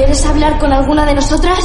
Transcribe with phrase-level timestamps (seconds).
[0.00, 1.58] ¿Quieres hablar con alguna de nosotras?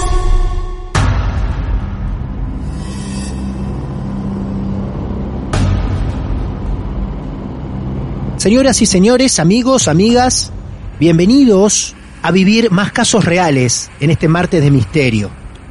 [8.35, 10.51] Señoras y señores, amigos, amigas,
[10.99, 15.29] bienvenidos a vivir más casos reales en este martes de misterio.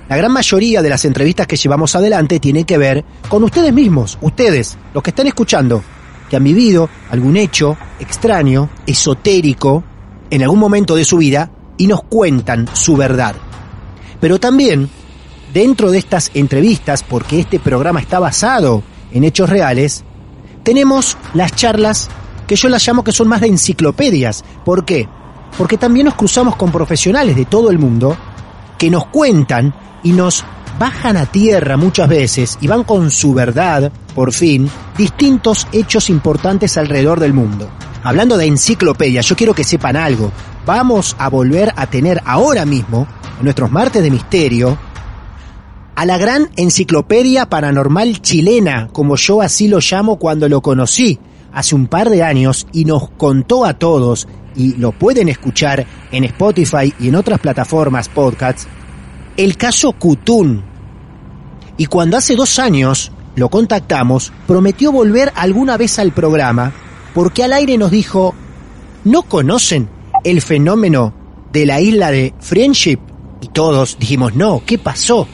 [0.08, 4.16] La gran mayoría de las entrevistas que llevamos adelante tienen que ver con ustedes mismos,
[4.22, 5.84] ustedes, los que están escuchando,
[6.30, 9.84] que han vivido algún hecho extraño, esotérico,
[10.30, 13.34] en algún momento de su vida y nos cuentan su verdad.
[14.20, 14.88] Pero también,
[15.52, 20.04] dentro de estas entrevistas, porque este programa está basado en hechos reales,
[20.62, 22.08] tenemos las charlas
[22.46, 24.44] que yo las llamo que son más de enciclopedias.
[24.64, 25.08] ¿Por qué?
[25.58, 28.16] Porque también nos cruzamos con profesionales de todo el mundo
[28.78, 30.44] que nos cuentan y nos
[30.78, 36.76] bajan a tierra muchas veces y van con su verdad, por fin, distintos hechos importantes
[36.76, 37.68] alrededor del mundo.
[38.02, 40.30] Hablando de enciclopedia, yo quiero que sepan algo.
[40.66, 43.06] Vamos a volver a tener ahora mismo,
[43.38, 44.76] en nuestros martes de misterio,
[45.94, 51.18] a la gran enciclopedia paranormal chilena, como yo así lo llamo cuando lo conocí
[51.52, 56.24] hace un par de años y nos contó a todos, y lo pueden escuchar en
[56.24, 58.66] Spotify y en otras plataformas podcasts,
[59.36, 60.62] el caso Cutún.
[61.76, 66.72] Y cuando hace dos años lo contactamos, prometió volver alguna vez al programa,
[67.14, 68.34] porque al aire nos dijo,
[69.04, 69.88] ¿no conocen
[70.22, 71.14] el fenómeno
[71.52, 72.98] de la isla de Friendship?
[73.40, 75.26] Y todos dijimos, no, ¿qué pasó?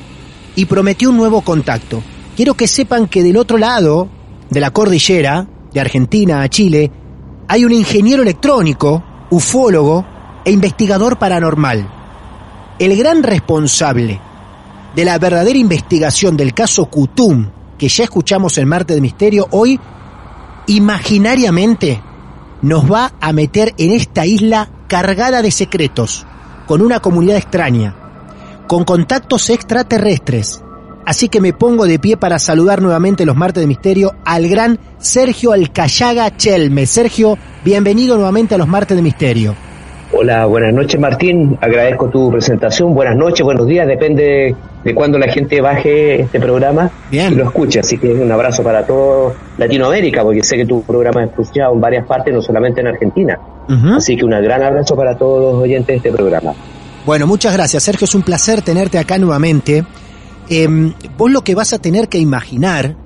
[0.57, 2.03] Y prometió un nuevo contacto.
[2.37, 4.09] Quiero que sepan que del otro lado
[4.49, 6.91] de la cordillera, de Argentina a Chile,
[7.49, 10.07] hay un ingeniero electrónico, ufólogo
[10.45, 12.00] e investigador paranormal.
[12.81, 14.19] El gran responsable
[14.97, 19.79] de la verdadera investigación del caso Kutum, que ya escuchamos en Marte de Misterio, hoy
[20.67, 22.01] imaginariamente
[22.63, 26.25] nos va a meter en esta isla cargada de secretos,
[26.67, 27.95] con una comunidad extraña,
[28.67, 30.63] con contactos extraterrestres.
[31.05, 34.79] Así que me pongo de pie para saludar nuevamente los martes de misterio al gran
[34.99, 36.87] Sergio Alcayaga Chelme.
[36.87, 39.70] Sergio, bienvenido nuevamente a los martes de misterio.
[40.13, 45.31] Hola, buenas noches Martín, agradezco tu presentación, buenas noches, buenos días, depende de cuándo la
[45.33, 47.33] gente baje este programa Bien.
[47.33, 51.23] y lo escuche, así que un abrazo para todo Latinoamérica, porque sé que tu programa
[51.23, 53.39] es escuchado en varias partes, no solamente en Argentina,
[53.95, 56.55] así que un gran abrazo para todos los oyentes de este programa.
[57.07, 58.05] Bueno, muchas gracias, Sergio.
[58.05, 59.85] Es un placer tenerte acá nuevamente.
[60.49, 62.97] Em, vos lo que vas a tener que imaginar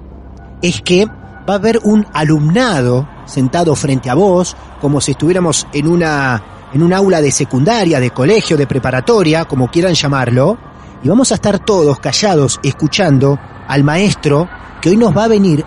[0.62, 5.86] es que va a haber un alumnado sentado frente a vos, como si estuviéramos en
[5.86, 6.42] una
[6.75, 10.59] en un aula de secundaria, de colegio, de preparatoria, como quieran llamarlo,
[11.03, 13.39] y vamos a estar todos callados escuchando
[13.69, 14.48] al maestro
[14.81, 15.65] que hoy nos va a venir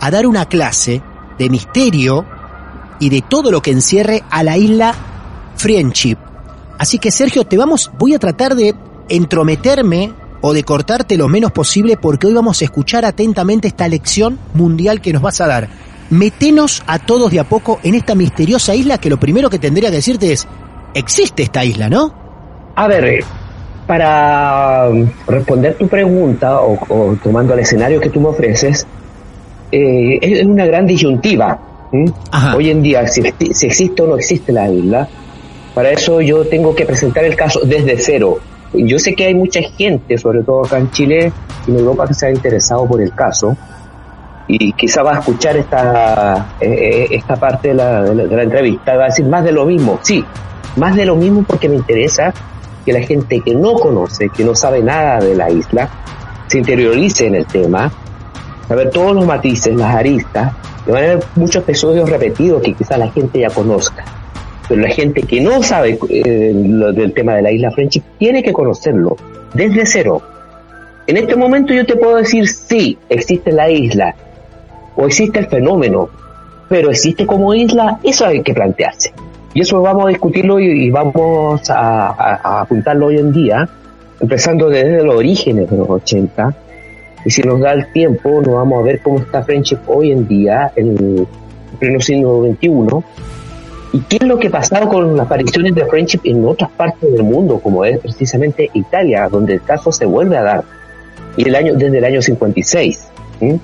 [0.00, 1.02] a dar una clase
[1.38, 2.24] de misterio
[2.98, 4.94] y de todo lo que encierre a la isla
[5.56, 6.16] Friendship.
[6.78, 8.74] Así que Sergio, te vamos, voy a tratar de
[9.08, 14.38] entrometerme o de cortarte lo menos posible porque hoy vamos a escuchar atentamente esta lección
[14.54, 15.68] mundial que nos vas a dar.
[16.10, 19.90] Metenos a todos de a poco en esta misteriosa isla que lo primero que tendría
[19.90, 20.46] que decirte es,
[20.94, 22.12] existe esta isla, ¿no?
[22.76, 23.24] A ver, eh,
[23.86, 24.88] para
[25.26, 28.86] responder tu pregunta o, o tomando el escenario que tú me ofreces,
[29.72, 31.58] eh, es una gran disyuntiva.
[32.30, 32.56] Ajá.
[32.56, 33.22] Hoy en día, si,
[33.52, 35.08] si existe o no existe la isla,
[35.76, 38.38] Para eso yo tengo que presentar el caso desde cero.
[38.72, 41.30] Yo sé que hay mucha gente, sobre todo acá en Chile
[41.66, 43.54] y en Europa, que se ha interesado por el caso
[44.48, 49.06] y quizá va a escuchar esta, eh, eh, esta parte de la, entrevista, va a
[49.06, 49.98] decir más de lo mismo.
[50.02, 50.24] Sí,
[50.76, 52.32] más de lo mismo porque me interesa
[52.84, 55.88] que la gente que no conoce, que no sabe nada de la isla,
[56.46, 57.90] se interiorice en el tema,
[58.68, 60.52] saber todos los matices, las aristas,
[60.86, 64.04] y van a haber muchos episodios repetidos que quizá la gente ya conozca.
[64.68, 66.52] Pero la gente que no sabe eh,
[66.94, 69.16] del tema de la isla Friendship tiene que conocerlo
[69.54, 70.22] desde cero.
[71.08, 74.14] En este momento yo te puedo decir, sí, existe la isla,
[74.96, 76.08] o existe el fenómeno,
[76.68, 79.12] pero existe como isla, eso hay que plantearse.
[79.54, 83.68] Y eso vamos a discutirlo y, y vamos a, a, a, apuntarlo hoy en día,
[84.20, 86.54] empezando desde los orígenes de los 80.
[87.24, 90.28] Y si nos da el tiempo, nos vamos a ver cómo está Friendship hoy en
[90.28, 91.26] día, en
[91.78, 92.68] pleno siglo XXI.
[93.92, 97.10] Y qué es lo que ha pasado con las apariciones de Friendship en otras partes
[97.10, 100.64] del mundo, como es precisamente Italia, donde el caso se vuelve a dar.
[101.36, 103.08] Y el año, desde el año 56.
[103.40, 103.60] ¿sí?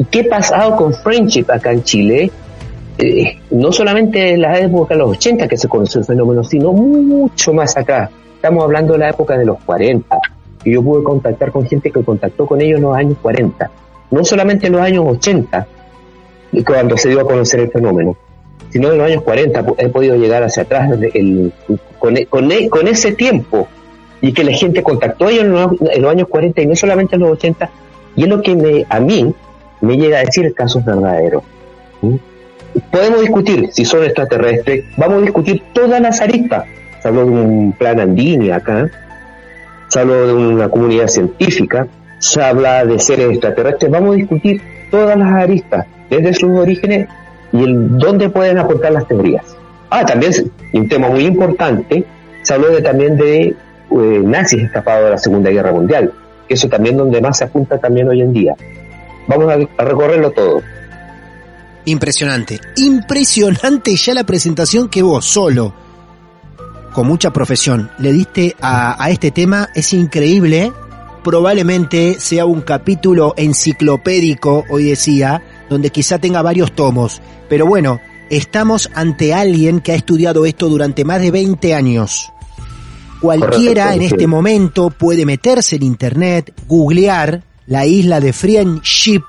[0.00, 2.30] ¿Y qué ha pasado con Friendship acá en Chile?
[2.96, 6.72] Eh, no solamente en la época de los 80 que se conoció el fenómeno, sino
[6.72, 8.10] mucho más acá.
[8.34, 10.18] Estamos hablando de la época de los 40.
[10.64, 13.70] Y yo pude contactar con gente que contactó con ellos en los años 40.
[14.10, 15.66] No solamente en los años 80,
[16.64, 18.16] cuando se dio a conocer el fenómeno,
[18.70, 19.66] sino en los años 40.
[19.76, 21.52] He podido llegar hacia atrás el,
[21.98, 23.68] con, con, con, ese tiempo
[24.22, 26.74] y que la gente contactó a ellos en los, en los años 40 y no
[26.74, 27.70] solamente en los 80.
[28.16, 29.34] Y es lo que me, a mí
[29.80, 31.42] me llega a decir casos verdaderos.
[32.02, 32.16] ¿Mm?
[32.90, 36.64] Podemos discutir si son extraterrestres, vamos a discutir todas las aristas.
[37.02, 38.90] Se habló de un plan andini acá,
[39.98, 41.86] habló de una comunidad científica,
[42.18, 44.60] se habla de seres extraterrestres, vamos a discutir
[44.90, 47.08] todas las aristas, desde sus orígenes
[47.52, 49.44] y el dónde pueden aportar las teorías.
[49.88, 50.32] Ah, también
[50.72, 52.04] un tema muy importante,
[52.42, 53.56] se habló de, también de eh,
[53.90, 56.12] nazis escapados de la Segunda Guerra Mundial,
[56.46, 58.54] que eso también donde más se apunta también hoy en día.
[59.26, 60.62] Vamos a, a recorrerlo todo.
[61.84, 65.74] Impresionante, impresionante ya la presentación que vos solo,
[66.92, 70.72] con mucha profesión, le diste a, a este tema, es increíble,
[71.24, 78.90] probablemente sea un capítulo enciclopédico, hoy decía, donde quizá tenga varios tomos, pero bueno, estamos
[78.94, 82.30] ante alguien que ha estudiado esto durante más de 20 años.
[83.20, 89.22] Cualquiera en este momento puede meterse en internet, googlear la isla de Friendship,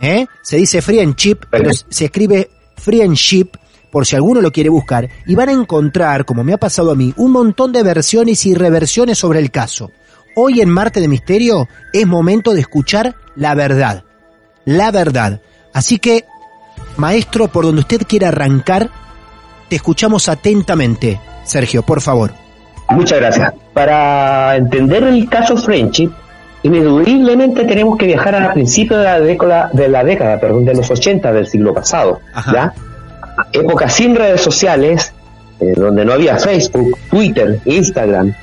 [0.00, 0.26] ¿eh?
[0.42, 3.48] Se dice Friendship, pero se escribe Friendship
[3.90, 6.94] por si alguno lo quiere buscar, y van a encontrar, como me ha pasado a
[6.94, 9.90] mí, un montón de versiones y reversiones sobre el caso.
[10.36, 14.04] Hoy en Marte de Misterio es momento de escuchar la verdad.
[14.64, 15.40] La verdad.
[15.74, 16.26] Así que,
[16.96, 18.88] maestro, por donde usted quiera arrancar,
[19.68, 21.20] te escuchamos atentamente.
[21.42, 22.30] Sergio, por favor.
[22.90, 23.52] Muchas gracias.
[23.72, 26.12] Para entender el caso Friendship,
[26.62, 30.90] ineludiblemente tenemos que viajar a principios de la década, de la década, perdón, de los
[30.90, 32.52] 80 del siglo pasado, Ajá.
[32.52, 32.74] ¿ya?
[33.52, 35.12] Época sin redes sociales,
[35.60, 38.34] eh, donde no había Facebook, Twitter, Instagram,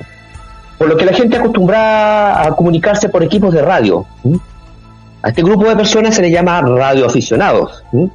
[0.76, 4.06] por lo que la gente acostumbraba a comunicarse por equipos de radio.
[4.22, 4.40] ¿sí?
[5.22, 7.84] A este grupo de personas se le llama radioaficionados.
[7.92, 8.10] ¿sí?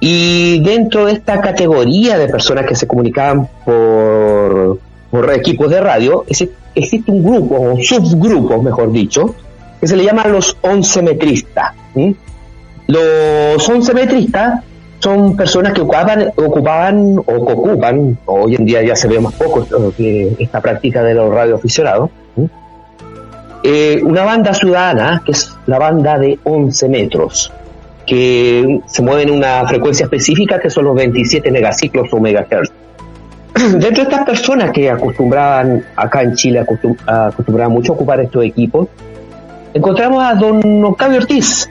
[0.00, 4.78] Y dentro de esta categoría de personas que se comunicaban por,
[5.10, 6.61] por equipos de radio, existe
[7.06, 9.34] un grupo, o subgrupos, mejor dicho,
[9.80, 11.74] que se le llama los oncemetristas.
[11.94, 12.16] ¿sí?
[12.86, 14.62] Los oncemetristas
[14.98, 19.66] son personas que ocupaban, ocupaban o ocupan, hoy en día ya se ve más poco
[20.38, 22.10] esta práctica de los radioaficionados,
[23.64, 27.52] eh, una banda ciudadana, que es la banda de 11 metros,
[28.06, 32.72] que se mueve en una frecuencia específica que son los 27 megaciclos o megahertz.
[33.72, 38.44] Dentro de estas personas que acostumbraban, acá en Chile acostum acostumbraban mucho a ocupar estos
[38.44, 38.88] equipos,
[39.72, 41.68] encontramos a don Octavio Ortiz,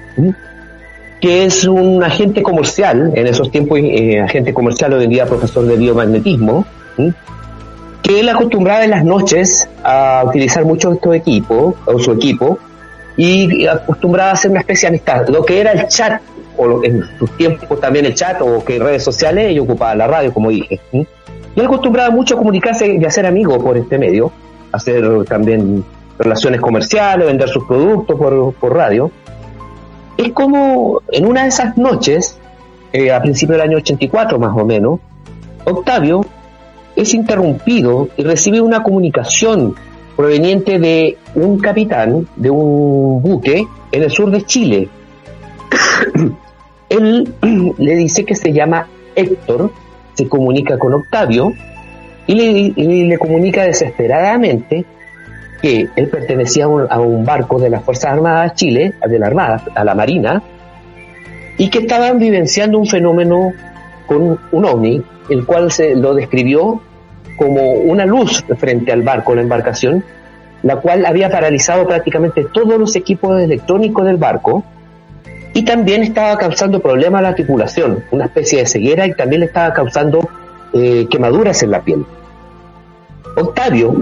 [1.19, 5.65] que es un agente comercial, en esos tiempos eh, agente comercial, hoy en día profesor
[5.65, 7.13] de biomagnetismo, ¿sí?
[8.01, 12.57] que él acostumbraba en las noches a utilizar mucho estos equipos, o su equipo,
[13.17, 16.21] y acostumbraba a hacer una especie de amistad, lo que era el chat,
[16.57, 20.33] o en sus tiempos también el chat, o que redes sociales, y ocupaba la radio,
[20.33, 20.79] como dije.
[21.55, 24.31] Y él acostumbraba mucho a comunicarse y a hacer amigos por este medio,
[24.71, 25.83] hacer también
[26.17, 29.11] relaciones comerciales, vender sus productos por, por radio
[30.21, 32.37] es como en una de esas noches,
[32.93, 34.99] eh, a principios del año 84 más o menos,
[35.65, 36.25] Octavio
[36.95, 39.75] es interrumpido y recibe una comunicación
[40.15, 44.89] proveniente de un capitán de un buque en el sur de Chile.
[46.89, 47.33] Él
[47.77, 49.71] le dice que se llama Héctor,
[50.13, 51.53] se comunica con Octavio
[52.27, 54.85] y le, comunica desesperadamente
[55.61, 59.27] que él pertenecía a un, a un barco de las Fuerzas Armadas Chile, de la
[59.27, 60.41] Armada, a la Marina,
[61.57, 63.51] y que estaban vivenciando un fenómeno
[64.07, 66.81] con un ovni, el cual se lo describió
[67.37, 70.03] como una luz frente al barco, la embarcación,
[70.63, 74.63] la cual había paralizado prácticamente todos los equipos electrónicos del barco
[75.53, 79.47] y también estaba causando problemas a la tripulación, una especie de ceguera y también le
[79.47, 80.29] estaba causando
[80.73, 82.05] eh, quemaduras en la piel.
[83.35, 83.95] Octavio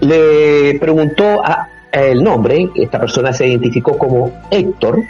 [0.00, 5.02] le preguntó a, el nombre, esta persona se identificó como Héctor,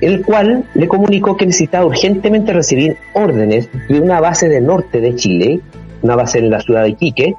[0.00, 5.14] el cual le comunicó que necesitaba urgentemente recibir órdenes de una base del norte de
[5.14, 5.60] Chile,
[6.02, 7.34] una base en la ciudad de Iquique,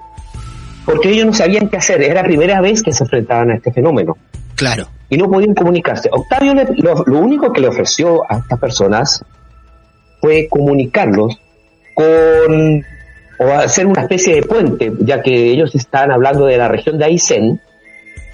[0.86, 3.72] porque ellos no sabían qué hacer, era la primera vez que se enfrentaban a este
[3.72, 4.18] fenómeno.
[4.62, 4.88] Claro.
[5.10, 6.08] Y no podían comunicarse.
[6.12, 9.26] Octavio le- lo, único que le ofreció a estas personas
[10.22, 11.36] fue comunicarlos
[11.96, 12.86] con
[13.40, 17.06] o hacer una especie de puente, ya que ellos estaban hablando de la región de
[17.06, 17.60] Aysén,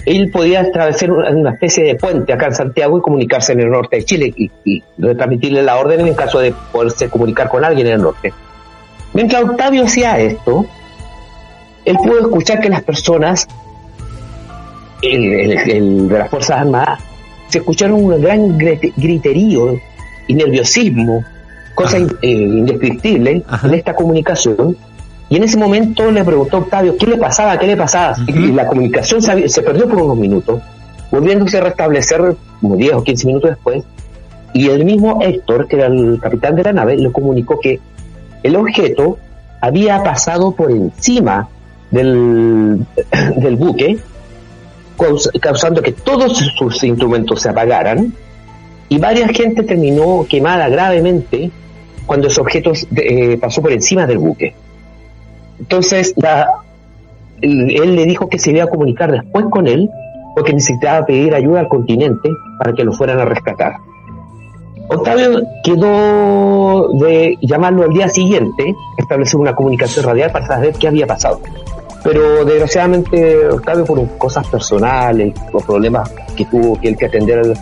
[0.06, 3.96] él podía establecer una especie de puente acá en Santiago y comunicarse en el norte
[3.96, 4.84] de Chile y, y
[5.16, 8.34] transmitirle la orden en caso de poderse comunicar con alguien en el norte.
[9.14, 10.66] Mientras Octavio hacía esto,
[11.86, 13.48] él pudo escuchar que las personas
[15.02, 17.00] el, el- el de las Fuerzas Armadas
[17.50, 19.80] se escucharon un gran grite- griterío
[20.28, 21.24] y nerviosismo,
[21.76, 23.68] cosa in- eh, indescriptible Ajá.
[23.68, 24.76] en esta comunicación.
[25.30, 28.16] Y en ese momento le preguntó a Octavio qué le pasaba, qué le pasaba.
[28.28, 30.62] Y la comunicación se, se perdió por unos minutos,
[31.12, 33.84] volviéndose a restablecer como 10 o 15 minutos después.
[34.54, 37.80] Y el mismo Héctor, que era el capitán de la nave, le comunicó que
[38.44, 39.18] el objeto
[39.60, 41.50] había pasado por encima
[41.92, 42.86] del,
[43.38, 43.98] del buque,
[45.42, 48.14] causando que todos sus instrumentos se apagaran
[48.90, 51.52] y varias gente terminó quemada gravemente
[52.06, 54.56] cuando ese objeto eh, pasó por encima del buque.
[55.60, 56.48] Entonces, la-
[57.42, 59.90] él, le dijo que se iba a comunicar después con él
[60.36, 63.74] porque necesitaba pedir ayuda al continente para que lo fueran a rescatar.
[64.90, 71.06] Octavio quedó de llamarlo al día siguiente, establecer una comunicación radial para saber qué había
[71.06, 71.42] pasado.
[72.04, 77.54] Pero desgraciadamente Octavio por cosas personales, por problemas que tuvo que él que atender,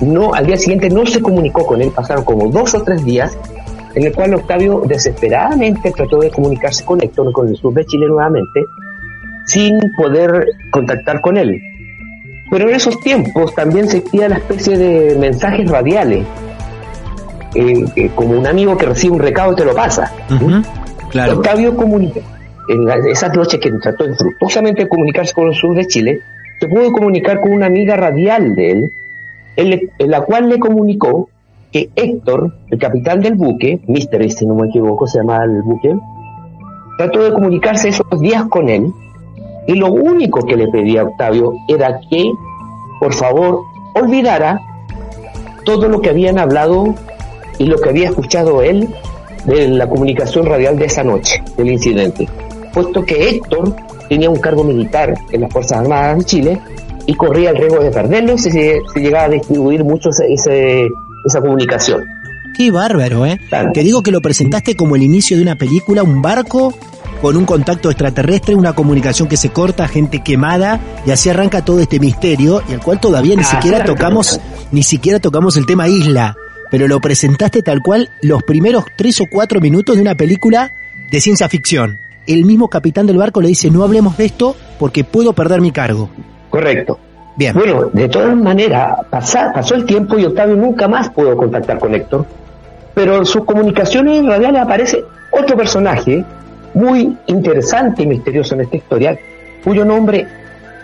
[0.00, 3.36] no, al día siguiente no se comunicó con él, pasaron como dos o tres días
[3.94, 8.06] en el cual Octavio desesperadamente trató de comunicarse con Héctor, con el sur de Chile
[8.08, 8.64] nuevamente,
[9.46, 11.60] sin poder contactar con él.
[12.50, 16.26] Pero en esos tiempos también se existía la especie de mensajes radiales,
[17.54, 20.10] eh, eh, como un amigo que recibe un recado y te lo pasa.
[21.10, 21.36] Claro.
[21.36, 22.20] Octavio comunica,
[22.68, 26.20] en la- esas noches que trató infructuosamente de comunicarse con el sur de Chile,
[26.60, 28.92] se pudo comunicar con una amiga radial de él,
[29.56, 31.28] en, la cual le comunicó
[31.72, 35.94] que Héctor, el capitán del buque, Mystery, si no me equivoco, se llama el buque,
[36.98, 38.92] trató de comunicarse esos días con él,
[39.66, 42.30] y lo único que le pedía a Octavio era que,
[43.00, 43.60] por favor,
[43.94, 44.60] olvidara
[45.64, 46.94] todo lo que habían hablado
[47.58, 48.88] y lo que había escuchado él
[49.46, 52.28] de la comunicación radial de esa noche, del incidente,
[52.72, 53.74] puesto que Héctor
[54.08, 56.60] tenía un cargo militar en las Fuerzas Armadas de Chile
[57.06, 60.88] y corría el riesgo de perderlo si se, se llegaba a distribuir mucho ese- ese-
[61.26, 62.02] esa comunicación.
[62.56, 63.38] Qué bárbaro, ¿eh?
[63.48, 63.70] Claro.
[63.72, 66.74] Te digo que lo presentaste como el inicio de una película, un barco
[67.22, 71.80] con un contacto extraterrestre, una comunicación que se corta, gente quemada, y así arranca todo
[71.80, 74.40] este misterio, y el cual todavía ni Ah, siquiera tocamos,
[74.72, 76.36] ni siquiera tocamos el tema isla,
[76.70, 80.72] pero lo presentaste tal cual los primeros tres o cuatro minutos de una película
[81.10, 82.00] de ciencia ficción.
[82.26, 85.72] El mismo capitán del barco le dice, no hablemos de esto porque puedo perder mi
[85.72, 86.08] cargo.
[86.50, 86.98] Correcto.
[87.36, 87.54] Bien.
[87.54, 92.26] Bueno, de todas maneras, pasó el tiempo y Octavio nunca más pudo contactar con Héctor,
[92.94, 96.24] pero en sus comunicaciones radiales aparece otro personaje
[96.74, 99.18] muy interesante y misterioso en esta historia,
[99.64, 100.26] cuyo nombre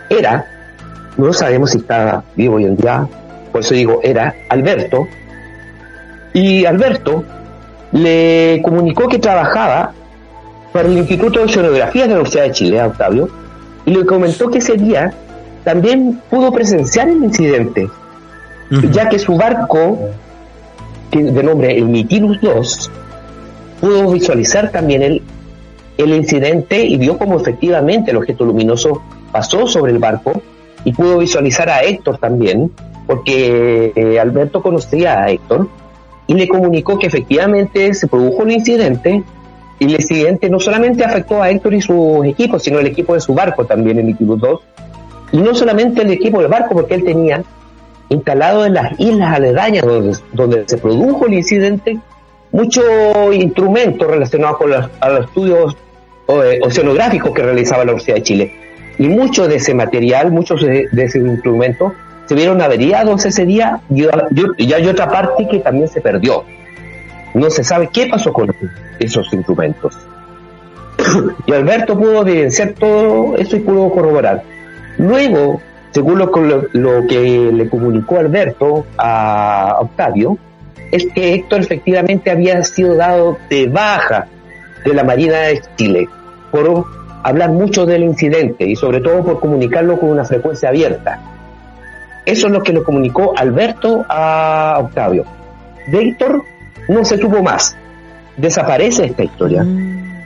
[0.09, 0.47] era,
[1.19, 3.07] no sabemos si está vivo hoy en día,
[3.53, 5.07] por eso digo era, Alberto,
[6.33, 7.25] y Alberto
[7.93, 9.93] le comunicó que trabajaba
[10.73, 13.29] para el Instituto de Oceanografía de la Universidad de Chile, Octavio,
[13.87, 15.13] y le comentó que ese día
[15.65, 17.89] también pudo presenciar el incidente,
[18.91, 19.99] ya que su barco,
[21.11, 22.91] que de nombre el Mitilus 2,
[23.81, 25.23] pudo visualizar también el,
[25.97, 30.43] el incidente y vio cómo efectivamente el objeto luminoso pasó sobre el barco
[30.85, 32.71] y pudo visualizar a Héctor también,
[33.07, 35.69] porque eh, Alberto conocía a Héctor
[36.27, 39.23] y le comunicó que efectivamente se produjo el incidente
[39.85, 43.35] el incidente no solamente afectó a Héctor y sus equipos, sino el equipo de su
[43.35, 44.61] barco también, el Mitilus 2,
[45.33, 47.43] y no solamente el equipo del barco, porque él tenía
[48.09, 51.99] instalado en las islas aledañas donde, donde se produjo el incidente
[52.51, 52.85] muchos
[53.33, 55.77] instrumentos relacionados con los, a los estudios
[56.29, 58.55] eh, oceanográficos que realizaba la Universidad de Chile.
[58.99, 61.95] Y mucho de ese material, muchos de, de ese instrumento
[62.27, 64.05] se vieron averiados ese día y,
[64.59, 66.45] y hay otra parte que también se perdió.
[67.35, 68.55] No se sabe qué pasó con
[68.99, 69.97] esos instrumentos.
[71.47, 74.43] y Alberto pudo evidenciar todo eso y pudo corroborar.
[74.99, 76.31] Luego, según lo,
[76.73, 80.39] lo, que le comunicó Alberto a Octavio,
[80.91, 84.27] es que Héctor efectivamente había sido dado de baja
[84.85, 86.09] de la Marina de Chile
[86.51, 86.87] por
[87.23, 91.21] hablar mucho del incidente y sobre todo por comunicarlo con una frecuencia abierta.
[92.25, 95.25] Eso es lo que le comunicó Alberto a Octavio.
[95.87, 96.43] De Héctor
[96.89, 97.77] no se tuvo más.
[98.37, 99.63] Desaparece esta historia.
[99.63, 100.25] Mm.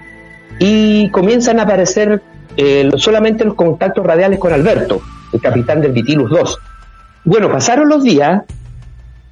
[0.59, 2.23] Y comienzan a aparecer
[2.57, 5.01] eh, solamente los contactos radiales con Alberto,
[5.33, 6.59] el capitán del Vitilus 2.
[7.25, 8.43] Bueno, pasaron los días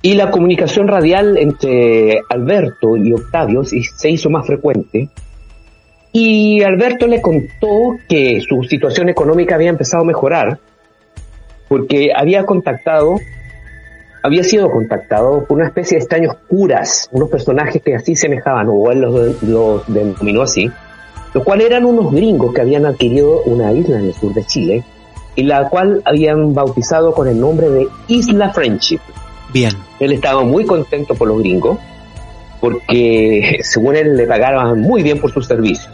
[0.03, 5.11] y la comunicación radial entre Alberto y Octavio se hizo más frecuente.
[6.13, 10.59] Y Alberto le contó que su situación económica había empezado a mejorar
[11.69, 13.21] porque había contactado,
[14.23, 18.91] había sido contactado por una especie de extraños curas, unos personajes que así semejaban, o
[18.91, 20.71] él los, los denominó así,
[21.33, 24.85] los cuales eran unos gringos que habían adquirido una isla en el sur de Chile,
[25.37, 29.01] y la cual habían bautizado con el nombre de Isla Friendship.
[29.53, 29.73] Bien.
[29.99, 31.79] Él estaba muy contento por los gringos,
[32.61, 35.93] porque según él le pagaban muy bien por sus servicios.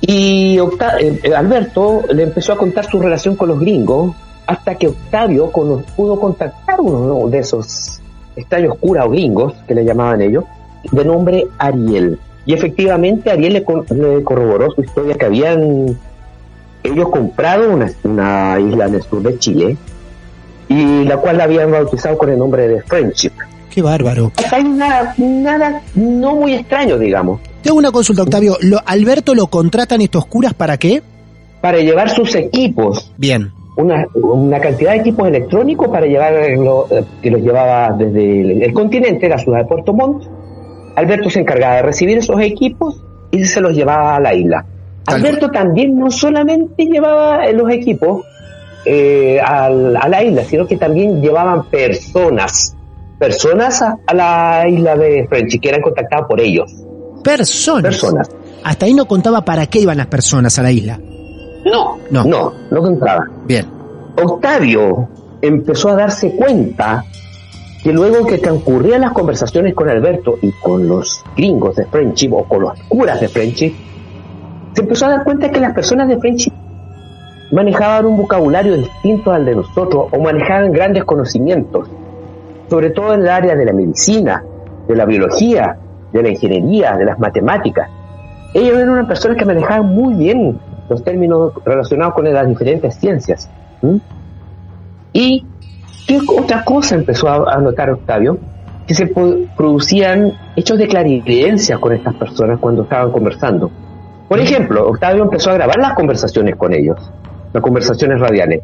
[0.00, 4.14] Y eh, eh, Alberto le empezó a contar su relación con los gringos,
[4.46, 8.00] hasta que Octavio pudo contactar uno de esos
[8.36, 10.44] extraños curas o gringos, que le llamaban ellos,
[10.90, 12.18] de nombre Ariel.
[12.44, 13.62] Y efectivamente Ariel le,
[14.24, 15.96] corroboró su historia que habían
[16.82, 19.76] ellos comprado una, isla en el sur de Chile
[20.68, 23.32] y la cual la habían bautizado con el nombre de Friendship.
[23.70, 24.32] Qué bárbaro.
[24.50, 27.40] Hay nada, nada no muy extraño, digamos.
[27.62, 28.56] Tengo una consulta, Octavio.
[28.60, 31.02] ¿Lo, ¿Alberto lo contratan estos curas para qué?
[31.60, 33.12] Para llevar sus equipos.
[33.16, 33.52] Bien.
[33.74, 36.34] Una, una cantidad de equipos electrónicos para llevar
[37.22, 40.24] que los llevaba desde el, continente, la ciudad de Puerto Montt,
[40.94, 44.66] Alberto se encargaba de recibir esos equipos y se los llevaba a la isla.
[45.06, 48.24] Alberto también no solamente llevaba los equipos
[48.84, 52.76] eh, a, la isla, sino que también llevaban personas,
[53.18, 56.70] personas a, la isla de Frenchy, que eran contactadas por ellos.
[57.24, 57.82] Personas.
[57.82, 58.30] Personas.
[58.64, 61.00] Hasta ahí no contaba para qué iban las personas a la isla.
[61.64, 63.26] No, no, no, no contaba.
[63.44, 63.66] Bien.
[64.16, 65.08] Octavio
[65.40, 67.04] empezó a darse cuenta
[67.82, 72.44] que luego que transcurrían las conversaciones con Alberto y con los gringos de Friendship o
[72.44, 73.74] con los curas de Friendship,
[74.72, 76.52] se empezó a dar cuenta que las personas de Friendship
[77.50, 81.88] manejaban un vocabulario distinto al de nosotros o manejaban grandes conocimientos,
[82.70, 84.42] sobre todo en el área de la medicina,
[84.86, 85.76] de la biología,
[86.12, 87.90] de la ingeniería, de las matemáticas.
[88.54, 93.48] Ellos eran una persona que manejaban muy bien los términos relacionados con las diferentes ciencias.
[95.12, 95.44] Y
[96.06, 98.38] ¿Qué otra cosa empezó a, notar Octavio?
[98.86, 103.70] Que se producían hechos de clarividencia con estas personas cuando estaban conversando.
[104.28, 106.98] Por ejemplo, Octavio empezó a grabar las conversaciones con ellos,
[107.52, 108.62] las conversaciones radiales.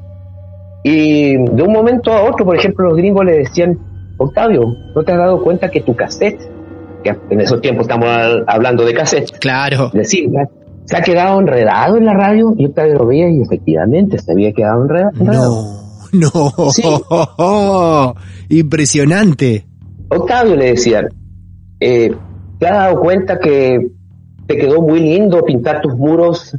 [0.82, 3.78] Y de un momento a otro, por ejemplo, los gringos le decían,
[4.16, 6.40] Octavio, ¿no te has dado cuenta que tu cassette,
[7.04, 8.08] que en esos tiempos estamos
[8.46, 9.90] hablando de cassette, claro.
[9.92, 10.28] decir,
[10.88, 12.54] se ha quedado enredado en la radio?
[12.56, 15.12] Y Octavio lo veía y efectivamente se había quedado enredado.
[15.20, 15.78] No.
[16.10, 16.30] No,
[18.48, 19.66] impresionante.
[20.08, 21.08] Octavio le decían,
[21.80, 22.16] eh,
[22.58, 23.90] ¿te has dado cuenta que
[24.46, 26.56] te quedó muy lindo pintar tus muros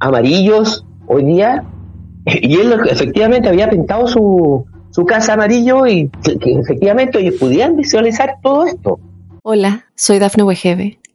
[0.00, 1.62] amarillos hoy día?
[2.26, 6.10] Y él efectivamente había pintado su, su casa amarillo y
[6.40, 8.98] que, efectivamente ellos podían visualizar todo esto.
[9.44, 10.98] Hola, soy Dafne Wegebe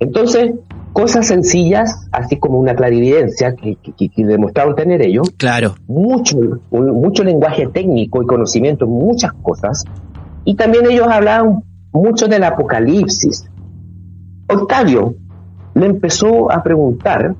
[0.00, 0.52] Entonces,
[0.92, 3.76] cosas sencillas, así como una clarividencia que,
[4.16, 5.30] demostraron tener ellos.
[5.36, 5.74] Claro.
[5.86, 6.38] Mucho,
[6.70, 9.84] mucho lenguaje técnico y conocimiento en muchas cosas.
[10.44, 13.48] Y también ellos hablaban mucho del apocalipsis.
[14.48, 15.14] Octavio
[15.74, 17.34] le empezó a preguntar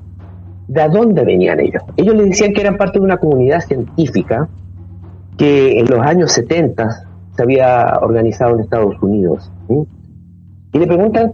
[0.67, 1.83] de dónde venían ellos.
[1.97, 4.47] Ellos le decían que eran parte de una comunidad científica
[5.37, 9.51] que en los años 70 se había organizado en Estados Unidos.
[10.71, 11.33] Y le preguntan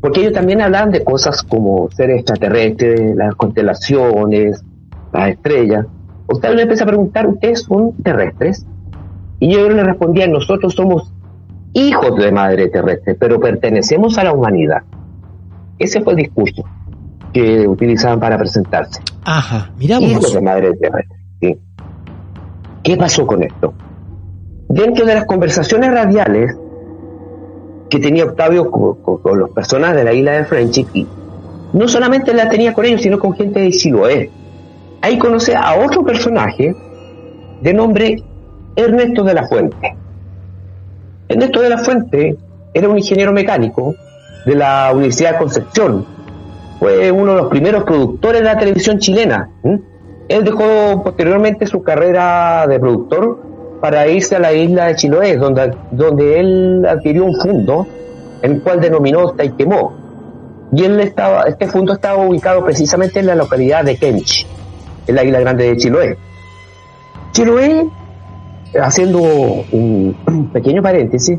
[0.00, 4.62] porque ellos también hablaban de cosas como seres extraterrestres, las constelaciones,
[5.12, 5.86] las estrellas.
[6.28, 8.64] Usted le empieza a preguntar, ¿ustedes son terrestres?
[9.40, 11.12] Y yo le respondía, nosotros somos
[11.72, 14.82] hijos de madre terrestre, pero pertenecemos a la humanidad.
[15.78, 16.64] Ese fue el discurso
[17.32, 19.00] que utilizaban para presentarse.
[19.24, 21.16] Ajá, mirá Hijos de madre terrestre.
[21.40, 21.58] sí.
[22.82, 23.74] ¿Qué pasó con esto?
[24.68, 26.56] Dentro de las conversaciones radiales
[27.88, 31.06] que tenía Octavio con, las personas de la isla de Friendship, y
[31.72, 34.30] no solamente la tenía con ellos, sino con gente de Siloé.
[35.00, 36.74] Ahí conoce a otro personaje
[37.60, 38.16] de nombre
[38.76, 39.96] Ernesto de la Fuente.
[41.28, 42.36] Ernesto de la Fuente
[42.74, 43.94] era un ingeniero mecánico
[44.44, 46.06] de la Universidad de Concepción.
[46.78, 49.50] Fue uno de los primeros productores de la televisión chilena.
[50.28, 53.47] Él dejó posteriormente su carrera de productor
[53.80, 57.86] para irse a la isla de Chiloé, donde, donde él adquirió un fondo,
[58.42, 59.92] el cual denominó Taitemó.
[60.72, 64.46] Y él estaba, este fondo estaba ubicado precisamente en la localidad de Kench,
[65.06, 66.18] en la isla grande de Chiloé.
[67.32, 67.86] Chiloé,
[68.80, 71.38] haciendo un, pequeño paréntesis,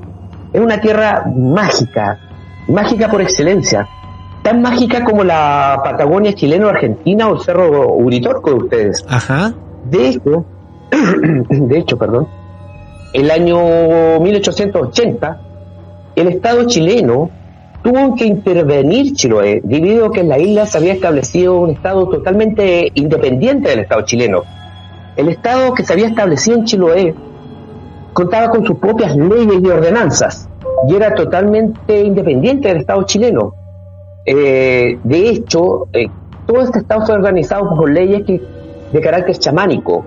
[0.51, 2.17] es una tierra mágica,
[2.67, 3.87] mágica por excelencia,
[4.41, 9.05] tan mágica como la Patagonia chilena o argentina o el Cerro Uritorco de ustedes.
[9.07, 9.53] Ajá.
[9.85, 10.45] De hecho,
[11.49, 12.27] de hecho, perdón,
[13.13, 15.41] el año 1880,
[16.15, 17.29] el Estado chileno
[17.81, 22.07] tuvo que intervenir Chiloé debido a que en la isla se había establecido un Estado
[22.09, 24.43] totalmente independiente del Estado chileno.
[25.15, 27.15] El Estado que se había establecido en Chiloé
[28.13, 30.49] contaba con sus propias leyes y ordenanzas
[30.87, 33.53] y era totalmente independiente del Estado chileno.
[34.25, 36.07] Eh, de hecho, eh,
[36.45, 40.05] todo este Estado fue organizado por leyes de carácter chamánico.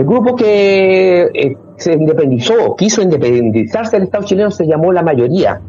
[0.00, 5.60] El grupo que eh, se independizó, quiso independizarse del Estado chileno, se llamó la mayoría.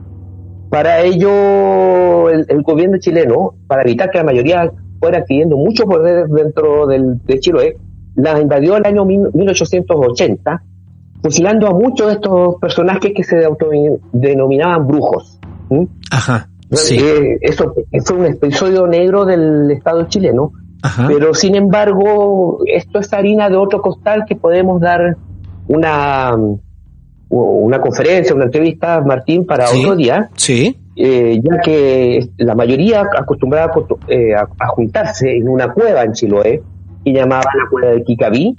[0.69, 6.27] Para ello, el, el gobierno chileno, para evitar que la mayoría fuera adquiriendo mucho poder
[6.29, 7.75] dentro del, de Chiloé,
[8.15, 10.63] la invadió el año mil- 1880,
[11.21, 15.39] fusilando a muchos de estos personajes que se autodenominaban brujos.
[15.69, 15.83] ¿Mm?
[16.09, 16.47] Ajá.
[16.71, 16.95] Sí.
[16.97, 17.73] Eh, eso
[18.05, 21.07] fue un episodio negro del Estado chileno, Ajá.
[21.07, 25.15] pero sin embargo, esto es harina de otro costal que podemos dar
[25.67, 26.35] una,
[27.29, 29.79] una conferencia, una entrevista, Martín, para Sí.
[29.79, 30.77] otro día, Sí.
[30.95, 36.11] eh, ya que la mayoría acostumbraba a, costu- eh, a- juntarse en una cueva en
[36.13, 36.61] Chiloé,
[37.05, 38.55] que llamaba la cueva de Kikabí,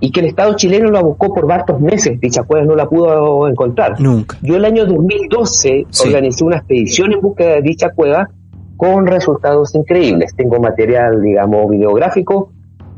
[0.00, 3.46] y que el Estado chileno la buscó por varios meses, dicha cueva no la pudo
[3.48, 4.00] encontrar.
[4.00, 4.36] Nunca.
[4.42, 6.08] Yo el año 2012 Sí.
[6.08, 8.28] organicé una expedición en búsqueda de dicha cueva
[8.82, 10.34] con resultados increíbles.
[10.36, 12.50] Tengo material, digamos, videográfico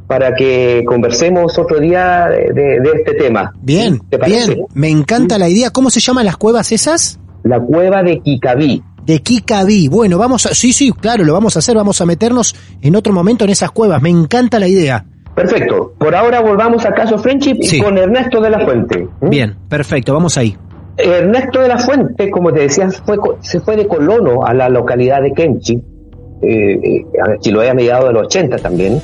[0.07, 3.53] para que conversemos otro día de, de- de este tema.
[3.61, 4.65] Bien, bien.
[4.73, 5.69] Me encanta la idea.
[5.71, 7.21] ¿Cómo se llaman las cuevas esas?
[7.43, 8.83] La cueva de Kikabí.
[9.05, 9.89] De Kikaví.
[9.89, 10.55] Bueno, vamos a...
[10.55, 11.77] Sí, sí, claro, lo vamos a hacer.
[11.77, 14.01] Vamos a meternos en otro momento en esas cuevas.
[14.01, 15.05] Me encanta la idea.
[15.35, 15.93] Perfecto.
[15.99, 17.77] Por ahora volvamos al caso Friendship Sí.
[17.77, 19.07] y con Ernesto de la Fuente.
[19.21, 19.29] ¿Mm?
[19.29, 20.15] Bien, perfecto.
[20.15, 20.57] Vamos ahí.
[20.97, 25.23] Ernesto de la Fuente, como te decía, fue, se fue de colono a la localidad
[25.23, 25.75] de Kenchi,
[26.43, 29.01] eh, eh, a Chiloé a mediados de los 80 también.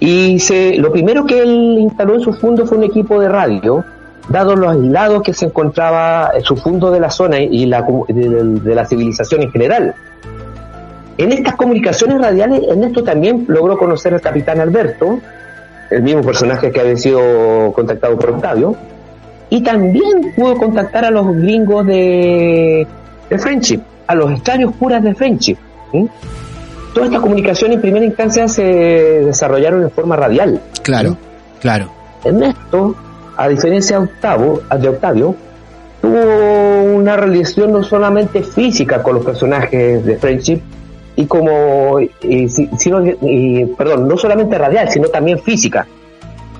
[0.00, 0.38] Y
[0.78, 3.84] lo primero que él instaló en su fondo fue un equipo de radio,
[4.28, 8.74] dado los aislados que se encontraba en su fondo de la zona y de- de
[8.74, 9.94] la civilización en general.
[11.18, 15.18] En estas comunicaciones radiales, Ernesto también logró conocer al capitán Alberto,
[15.90, 18.74] el mismo personaje que había sido contactado por Octavio,
[19.50, 22.86] y también pudo contactar a los gringos de,
[23.28, 25.56] de Friendship, a los extraños curas de Friendship.
[25.92, 26.08] ¿sí?
[26.94, 30.60] Todas estas comunicaciones en primera instancia se desarrollaron en forma radial.
[30.82, 31.16] Claro,
[31.60, 31.90] claro.
[32.24, 32.94] Ernesto,
[33.36, 35.34] a diferencia de Octavio, de Octavio,
[36.00, 40.60] tuvo una relación no solamente física con los personajes de Friendship,
[41.16, 45.86] y como, y si- sino, y, perdón, no solamente radial, sino también física.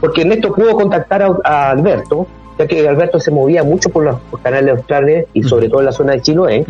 [0.00, 2.26] Porque Ernesto pudo contactar a, a Alberto,
[2.60, 5.86] ya que Alberto se movía mucho por los por canales australes y sobre todo en
[5.86, 6.64] la zona de Chiloé.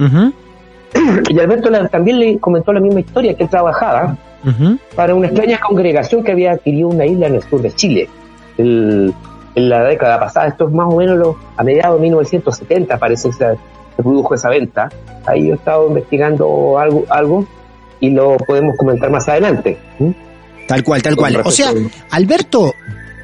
[1.28, 4.16] Y Alberto también le comentó la misma historia, que él trabajaba
[4.96, 8.08] para una extraña congregación que había adquirido una isla en el sur de Chile.
[8.58, 9.12] El-
[9.56, 13.34] en la década pasada, esto es más o menos a mediados de 1970, parece que
[13.34, 13.44] se,
[13.96, 14.88] se produjo esa venta.
[15.26, 17.44] Ahí yo he estado investigando algo, algo
[17.98, 19.76] y lo podemos comentar más adelante.
[19.98, 20.10] ¿Mm?
[20.68, 21.42] Tal cual, tal cual.
[21.44, 21.72] O sea,
[22.10, 22.72] Alberto,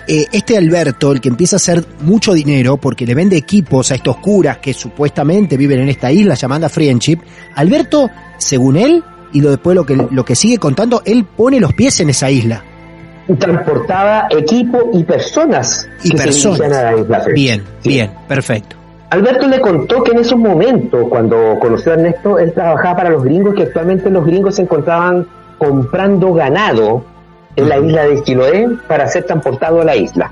[0.08, 3.94] eh, este Alberto, el que empieza a hacer mucho dinero porque le vende equipos a
[3.96, 7.18] estos curas que supuestamente viven en esta isla llamada Friendship,
[7.54, 11.72] Alberto, según él, y lo después lo que, lo que sigue contando, él pone los
[11.74, 12.62] pies en esa isla.
[13.38, 16.58] Transportaba equipo y personas Y que personas.
[16.60, 17.24] dirigían a la isla.
[17.34, 17.88] Bien, Sí.
[17.88, 18.76] bien, perfecto.
[19.10, 23.24] Alberto le contó que en esos momentos, cuando conoció a Ernesto, él trabajaba para los
[23.24, 25.26] gringos, que actualmente los gringos se encontraban
[25.58, 27.04] comprando ganado
[27.56, 30.30] en la isla de Chiloé para ser transportado a la isla.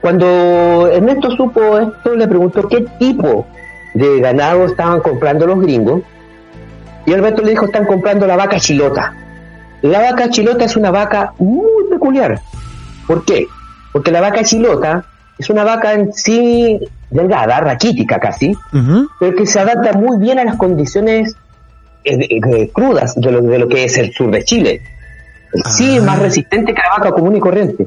[0.00, 3.46] Cuando Ernesto supo esto, le preguntó qué tipo
[3.94, 6.02] de ganado estaban comprando los gringos.
[7.06, 9.14] Y Alberto le dijo, están comprando la vaca chilota.
[9.80, 12.40] La vaca chilota es una vaca muy peculiar.
[13.06, 13.46] ¿Por qué?
[13.92, 15.04] Porque la vaca chilota
[15.38, 16.80] es una vaca en sí
[17.10, 18.54] delgada, raquítica casi,
[19.20, 21.36] pero que se adapta muy bien a las condiciones
[22.04, 24.82] eh, eh, crudas de lo, de lo que es el sur de Chile.
[25.70, 26.22] Sí es más Ah.
[26.22, 27.86] resistente que la vaca común y corriente,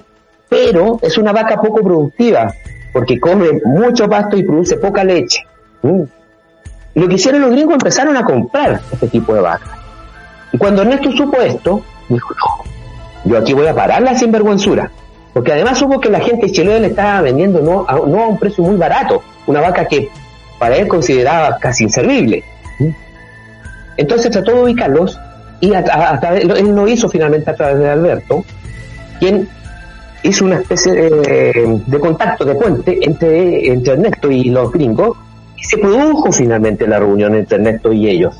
[0.50, 2.54] pero es una vaca poco productiva,
[2.94, 5.46] porque come mucho pasto y produce poca leche.
[5.82, 6.04] Mm.
[6.96, 9.70] Y Lo que hicieron los gringos empezaron a comprar este tipo de vacas.
[10.52, 12.64] Y cuando Ernesto supo esto, dijo, no,
[13.32, 14.90] yo aquí voy a parar la sinvergüenzura.
[15.34, 18.40] Porque además supo que la gente chilena le estaba vendiendo no a, no a un
[18.40, 20.10] precio muy barato, una vaca que
[20.58, 22.44] para él consideraba casi inservible.
[22.80, 22.90] ¿Mm?
[23.98, 25.20] Entonces trató de ubicarlos
[25.60, 28.44] y a- a- a través- él lo hizo finalmente a través de Alberto,
[29.20, 29.48] quien
[30.24, 35.18] hizo una especie de, de contacto, de puente entre, entre Ernesto y los gringos,
[35.56, 38.36] y se produjo finalmente la reunión entre Ernesto y ellos.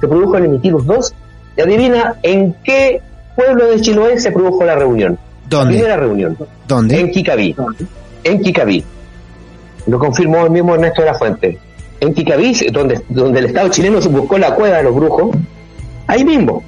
[0.00, 1.14] Se produjo en Emitirus 2,
[1.56, 3.00] y adivina en qué
[3.36, 5.18] pueblo de Chiloé se produjo la reunión.
[5.50, 5.74] La ¿Dónde?
[5.74, 6.36] primera reunión.
[6.66, 6.98] ¿Dónde?
[7.00, 7.54] En Kikaví.
[8.24, 8.84] En Kikaví.
[9.86, 11.58] Lo confirmó el mismo Ernesto de la Fuente.
[12.00, 15.36] En Kikaví, donde, donde el Estado chileno se buscó la cueva de los brujos,
[16.12, 16.62] ahí mismo.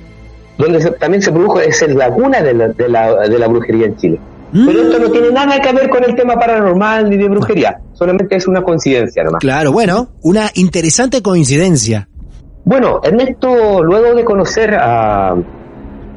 [0.58, 3.86] Donde se- también se produjo, es el laguna de la, de la, de la brujería
[3.86, 4.20] en Chile.
[4.52, 7.76] Pero esto no tiene nada que ver con el tema paranormal ni de brujería.
[7.92, 9.40] Solamente es una coincidencia nomás.
[9.40, 12.08] Claro, bueno, una interesante coincidencia.
[12.64, 15.34] Bueno, Ernesto, luego de conocer a, a,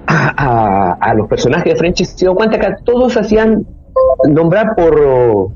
[0.07, 3.65] a- a los personajes de Frenchy, se dio cuenta que todos hacían
[4.29, 5.49] nombrar por,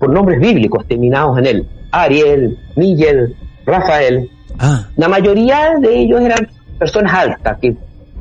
[0.00, 1.68] por nombres bíblicos terminados en él.
[1.92, 4.30] Ariel, Miguel, Rafael.
[4.58, 6.48] Ah, La mayoría de ellos eran
[6.84, 7.74] personas altas, que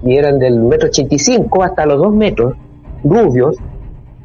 [0.05, 2.55] eran del metro 85 hasta los dos metros,
[3.03, 3.57] rubios,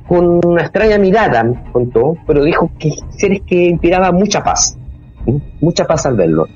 [0.07, 4.77] con una extraña mirada, contó, pero dijo que seres que inspiraban mucha paz,
[5.61, 6.47] mucha paz al verlo.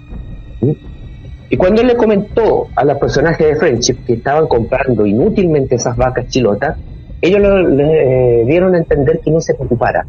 [1.51, 5.97] Y cuando él le comentó a los personajes de Friendship que estaban comprando inútilmente esas
[5.97, 6.79] vacas chilotas,
[7.21, 10.07] ellos lo- le eh, dieron a entender que no se preocupara,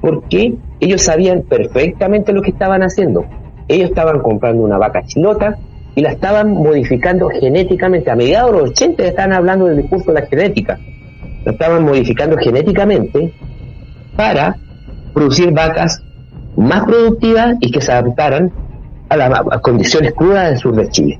[0.00, 3.24] porque ellos sabían perfectamente lo que estaban haciendo.
[3.66, 5.56] Ellos estaban comprando una vaca chilota
[5.94, 8.10] y la estaban modificando genéticamente.
[8.10, 10.78] A mediados de los 80 ya estaban hablando del discurso de la genética.
[11.44, 13.32] La estaban modificando genéticamente
[14.16, 14.56] para
[15.12, 16.02] producir vacas
[16.56, 18.52] más productivas y que se adaptaran
[19.08, 21.18] a las a condiciones crudas del sur de Chile.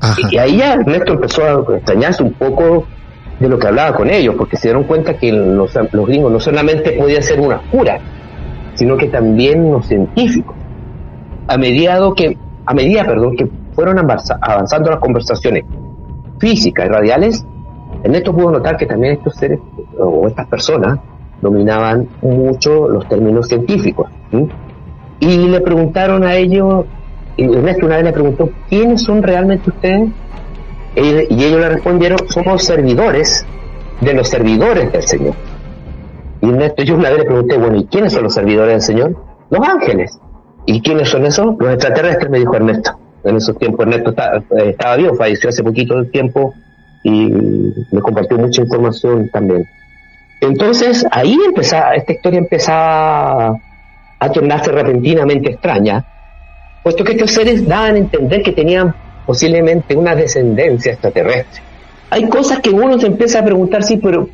[0.00, 0.28] ajá.
[0.30, 2.86] Y ahí ya Ernesto empezó a extrañarse un poco
[3.38, 6.40] de lo que hablaba con ellos, porque se dieron cuenta que los, los gringos no
[6.40, 8.00] solamente podían ser unas curas,
[8.74, 10.54] sino que también los científicos.
[11.48, 15.64] A mediado que, a medida, perdón, que fueron avanza- avanzando las conversaciones
[16.38, 17.44] físicas y radiales,
[18.02, 19.60] Ernesto pudo notar que también estos seres
[19.98, 20.98] o estas personas
[21.40, 24.08] dominaban mucho los términos científicos.
[25.20, 26.84] Y le preguntaron a ellos,
[27.36, 30.10] y Ernesto una vez le preguntó, ¿quiénes son realmente ustedes?
[30.96, 33.46] Y ellos le respondieron, somos servidores
[34.00, 35.34] de los servidores del Señor.
[36.40, 39.16] Y Ernesto, yo una vez le pregunté, bueno, ¿y quiénes son los servidores del Señor?
[39.48, 40.18] Los ángeles.
[40.66, 41.54] ¿Y quiénes son esos?
[41.58, 42.98] Los extraterrestres, me dijo Ernesto.
[43.24, 44.10] En esos tiempos Ernesto
[44.56, 46.54] eh, estaba vivo, falleció hace poquito del tiempo
[47.02, 47.30] y
[47.90, 49.66] me compartió mucha información también.
[50.40, 53.56] Entonces, ahí empezaba, esta historia empezaba
[54.18, 56.04] a tornarse repentinamente extraña,
[56.82, 58.92] puesto que estos seres daban a entender que tenían
[59.24, 61.62] posiblemente una descendencia extraterrestre.
[62.10, 64.28] Hay cosas que uno se empieza a preguntar, sí, pero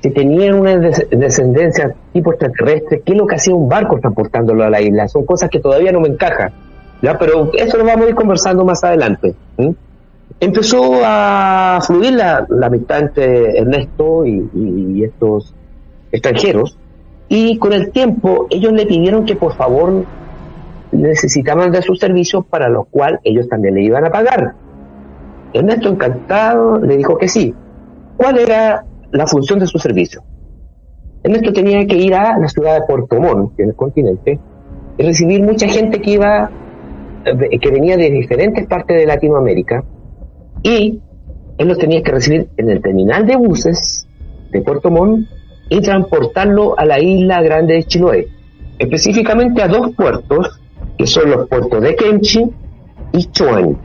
[0.00, 4.62] si tenían una des- descendencia tipo extraterrestre, ¿qué es lo que hacía un barco transportándolo
[4.64, 5.08] a la isla?
[5.08, 6.52] Son cosas que todavía no me encajan.
[7.02, 7.18] ¿Ya?
[7.18, 9.34] Pero eso lo vamos a ir conversando más adelante.
[9.56, 9.76] ¿sí?
[10.40, 15.54] Empezó a fluir la, la amistad entre Ernesto y, y- y estos
[16.12, 16.78] extranjeros,
[17.28, 20.04] y con el tiempo ellos le pidieron que por favor
[20.92, 24.54] necesitaban de sus servicios para los cuales ellos también le iban a pagar.
[25.52, 27.54] Ernesto, encantado, le dijo que sí.
[28.16, 30.22] ¿Cuál era la función de su servicio?
[31.22, 34.38] Ernesto tenía que ir a la ciudad de Puerto Montt, en el continente,
[34.96, 36.67] y recibir mucha gente que iba, eh,
[37.60, 39.84] que venía de diferentes partes de Latinoamérica,
[40.62, 41.00] y
[41.58, 44.06] él los tenía que recibir en el terminal de buses
[44.50, 45.28] de Puerto Montt
[45.68, 48.28] y transportarlo a la isla grande de Chiloé,
[48.78, 50.60] específicamente a dos puertos,
[50.96, 52.44] que son los puertos de Kenchi
[53.12, 53.76] y Choani.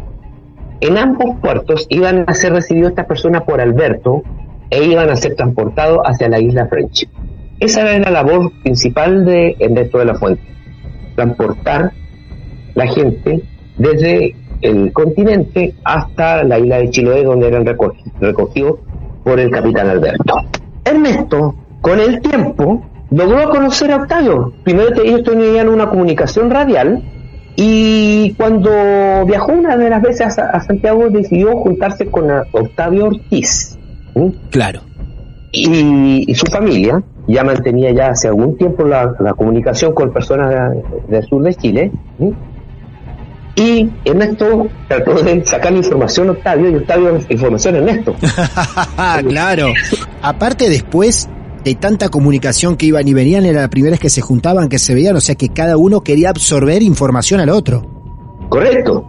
[0.81, 4.23] En ambos puertos iban a ser recibidos estas personas por Alberto
[4.69, 7.07] e iban a ser transportados hacia la isla French.
[7.59, 10.43] Esa era la labor principal de Ernesto de la Fuente.
[11.15, 11.93] transportar
[12.75, 13.43] la gente
[13.77, 18.79] desde el continente hasta la isla de Chiloé, donde eran recogi- recogidos
[19.23, 20.35] por el capitán Alberto.
[20.85, 22.81] Ernesto, con el tiempo,
[23.11, 24.53] logró conocer a Octavio.
[24.63, 27.01] Primero ellos tenían una comunicación radial
[27.55, 28.69] y cuando
[29.27, 33.77] viajó una de las veces a, a Santiago decidió juntarse con Octavio Ortiz.
[34.49, 34.81] Claro.
[35.51, 40.49] y, y su familia ya mantenía ya hace algún tiempo la, la comunicación con personas
[40.49, 40.83] de-
[41.15, 42.33] del sur de Chile ¿sí?
[43.55, 48.15] Y Ernesto trató de sacar información a Octavio y Octavio información a Ernesto
[49.27, 49.67] claro.
[50.21, 51.29] Aparte después
[51.63, 54.79] de tanta comunicación que iban y venían, era la primera vez que se juntaban, que
[54.79, 57.83] se veían, o sea que cada uno quería absorber información al otro.
[58.49, 59.05] correcto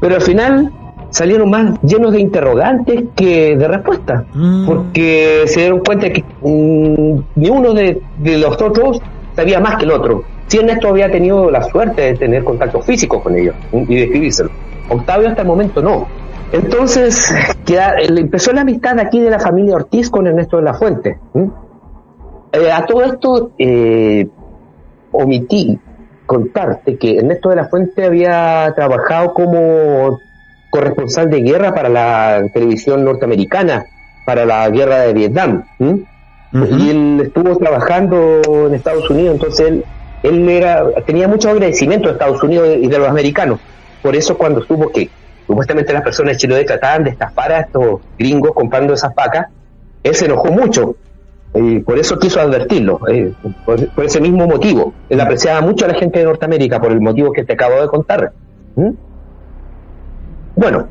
[0.00, 0.72] pero al final
[1.10, 4.66] salieron más llenos de interrogantes que de respuestas Mm.
[4.66, 9.00] porque se dieron cuenta que mm, ni uno de, de los otros
[9.36, 10.24] sabía más que el otro.
[10.50, 14.50] Si Ernesto había tenido la suerte de tener contacto físico con ellos y de escribírselo.
[14.88, 16.08] Octavio hasta el momento no.
[16.50, 17.32] Entonces,
[17.64, 21.18] queda- eh, empezó la amistad aquí de la familia Ortiz con Ernesto de la Fuente.
[22.52, 24.26] Eh, a todo esto, eh,
[25.12, 25.78] omití
[26.26, 30.18] contarte que Ernesto de la Fuente había trabajado como
[30.70, 33.84] corresponsal de guerra para la televisión norteamericana,
[34.26, 35.62] para la guerra de Vietnam.
[36.52, 39.84] Y él estuvo trabajando en Estados Unidos, entonces él,
[40.22, 43.60] él era, tenía mucho agradecimiento de Estados Unidos y de los americanos.
[44.02, 45.08] Por eso cuando estuvo que
[45.46, 49.48] supuestamente las personas de Chiloé trataban de estafar a estos gringos comprando esas vacas,
[50.02, 50.96] él se enojó mucho.
[51.52, 53.32] Y por eso quiso advertirlo, eh,
[53.64, 54.94] por, por ese mismo motivo.
[55.08, 57.88] Él apreciaba mucho a la gente de Norteamérica por el motivo que te acabo de
[57.88, 58.32] contar.
[58.76, 58.90] ¿Mm?
[60.54, 60.86] Bueno,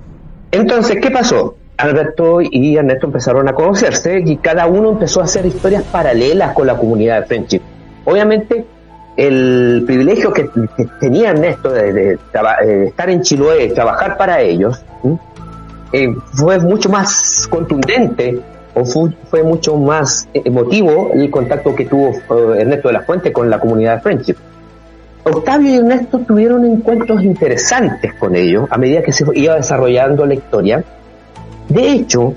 [0.51, 1.55] entonces, ¿qué pasó?
[1.77, 6.67] Alberto y Ernesto empezaron a conocerse y cada uno empezó a hacer historias paralelas con
[6.67, 7.61] la comunidad de Friendship.
[8.03, 8.65] Obviamente,
[9.19, 14.81] el privilegio que, que tenía Ernesto de, de eh, estar en Chiloé, trabajar para ellos,
[15.91, 18.39] eh, fue mucho más contundente
[18.73, 23.33] o fue, fue mucho más emotivo el contacto que tuvo eh, Ernesto de la Fuente
[23.33, 24.35] con la comunidad de Friendship.
[25.25, 30.35] Octavio y Ernesto tuvieron encuentros interesantes con ellos a medida que se iba desarrollando la
[30.35, 30.81] historia.
[31.67, 32.33] De hecho,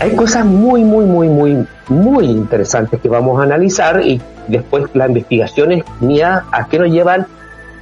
[0.00, 5.08] hay cosas muy, muy, muy, muy, muy interesantes que vamos a analizar y después las
[5.08, 7.26] investigaciones mías a qué nos llevan,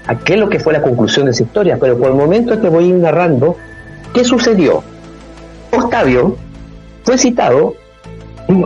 [0.07, 1.77] a qué es lo que fue la conclusión de esa historia.
[1.81, 3.57] Pero por el momento te voy a ir narrando
[4.15, 4.83] qué sucedió.
[5.73, 6.37] Octavio
[7.05, 7.75] fue citado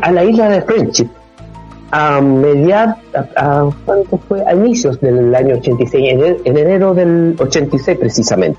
[0.03, 1.09] a la isla de Friendship
[1.91, 3.19] a mediados, a,
[3.61, 4.43] a- ¿cuánto fue?
[4.47, 8.59] A inicios del año 86, en, el- en enero del 86 precisamente.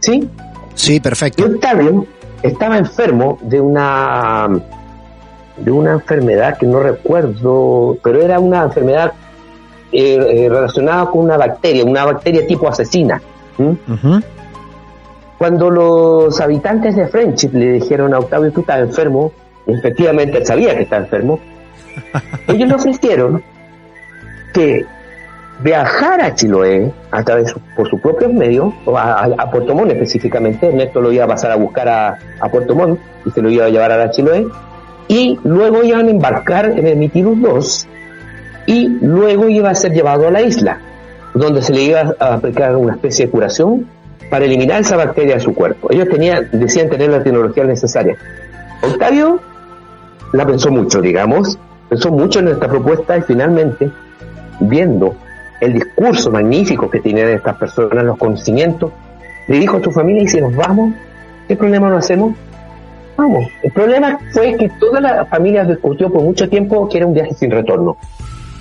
[0.00, 0.28] ¿Sí?
[0.74, 1.46] Sí, Y perfecto.
[1.46, 2.04] Octavio
[2.42, 4.48] estaba enfermo de una
[5.56, 9.12] de una enfermedad que no recuerdo, pero era una enfermedad
[9.92, 13.20] eh, eh, relacionada con una bacteria, una bacteria tipo asesina.
[15.38, 19.32] Cuando los habitantes de Friendship le dijeron a Octavio tú estás enfermo,
[19.66, 21.38] y efectivamente él sabía que estaba enfermo,
[22.48, 23.42] ellos le ofrecieron
[24.54, 24.84] que
[25.60, 29.92] viajara a Chiloé a través por sus propios medios, o a, a- a Puerto Montt
[29.92, 33.50] específicamente, Ernesto lo iba a pasar a buscar a, a Puerto Montt y se lo
[33.50, 34.46] iba a llevar a la Chiloé,
[35.08, 37.88] y luego iban a embarcar en el Mitilus 2
[38.66, 40.80] y luego iba a ser llevado a la isla,
[41.34, 43.86] donde se le iba a aplicar una especie de curación
[44.30, 45.88] para eliminar esa bacteria de su cuerpo.
[45.92, 48.16] Ellos tenían, decían tener la tecnología necesaria.
[48.82, 49.40] Octavio
[50.32, 53.90] la pensó mucho, digamos, pensó mucho en esta propuesta y finalmente,
[54.60, 55.14] viendo
[55.60, 58.90] el discurso magnífico que tienen estas personas, los conocimientos,
[59.46, 60.92] le dijo a su familia, y si nos vamos,
[61.46, 62.34] ¿qué problema nos hacemos?
[63.16, 63.46] Vamos.
[63.62, 67.34] El problema fue que toda la familia discutió por mucho tiempo que era un viaje
[67.34, 67.96] sin retorno.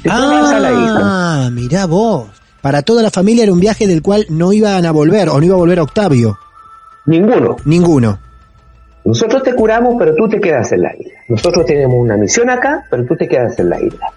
[0.09, 2.27] Ah, mirá vos.
[2.61, 5.45] Para toda la familia era un viaje del cual no iban a volver, o no
[5.45, 6.37] iba a volver Octavio.
[7.05, 7.57] ninguno.
[7.65, 8.19] Ninguno.
[9.03, 11.13] Nosotros te curamos, pero tú te quedas en la isla.
[11.29, 14.07] Nosotros tenemos una misión acá, pero tú te quedas en la isla.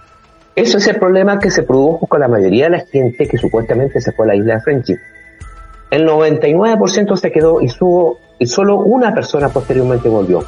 [0.57, 4.01] Eso es el problema que se produjo con la mayoría de la gente que supuestamente
[4.01, 4.97] se fue a la isla de Friendship.
[5.91, 10.45] El 99% se quedó y, subo, y solo una persona posteriormente volvió.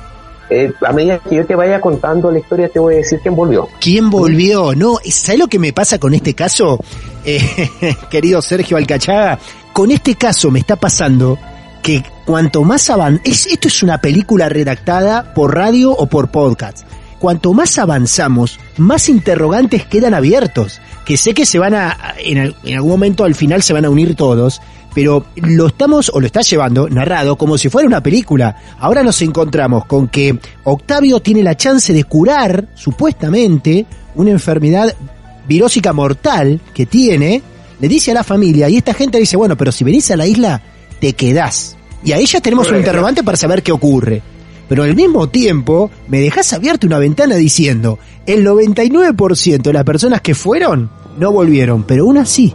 [0.51, 3.37] Eh, a medida que yo te vaya contando la historia, te voy a decir quién
[3.37, 3.69] volvió.
[3.81, 4.75] ¿Quién volvió?
[4.75, 6.79] No, ¿sabes lo que me pasa con este caso?
[7.25, 7.41] Eh,
[8.11, 9.39] querido Sergio Alcachaga,
[9.73, 11.39] con este caso me está pasando
[11.83, 16.79] que cuanto más avan es esto es una película redactada por radio o por podcast.
[17.21, 20.81] Cuanto más avanzamos, más interrogantes quedan abiertos.
[21.05, 23.85] Que sé que se van a, en, al- en algún momento al final se van
[23.85, 24.61] a unir todos,
[24.95, 28.57] pero lo estamos o lo está llevando narrado como si fuera una película.
[28.79, 34.95] Ahora nos encontramos con que Octavio tiene la chance de curar, supuestamente, una enfermedad
[35.47, 37.43] virósica mortal que tiene
[37.81, 40.27] le dice a la familia y esta gente dice, bueno, pero si venís a la
[40.27, 40.63] isla,
[41.01, 41.77] te quedás.
[42.05, 44.23] Y ahí ya tenemos un interrogante para saber qué ocurre.
[44.69, 50.21] Pero al mismo tiempo, me dejás abierta una ventana diciendo, el 99% de las personas
[50.21, 52.55] que fueron, no volvieron, pero una sí.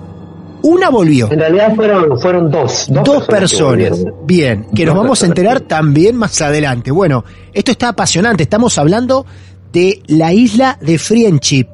[0.65, 1.31] Una volvió.
[1.31, 2.87] En realidad fueron, fueron dos.
[2.89, 4.03] Dos, personas.
[4.25, 6.89] Bien, que nos Dos vamos a enterar también más adelante.
[6.89, 8.41] Bueno, esto está apasionante.
[8.41, 9.27] Estamos hablando
[9.71, 11.67] de la isla de Friendship,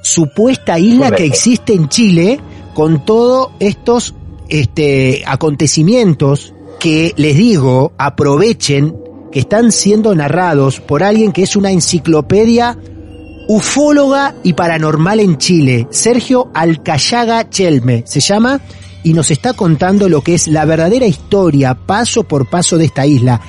[0.00, 1.16] supuesta isla Correcto.
[1.16, 2.40] que existe en Chile
[2.72, 4.14] con todos estos
[4.48, 8.96] este, acontecimientos que les digo, aprovechen,
[9.30, 12.78] que están siendo narrados por alguien que es una enciclopedia
[13.48, 18.60] ufóloga y paranormal en Chile, Sergio Alcayaga Chelme, se llama,
[19.02, 23.06] y nos está contando lo que es la verdadera historia, paso por paso de esta
[23.06, 23.40] isla,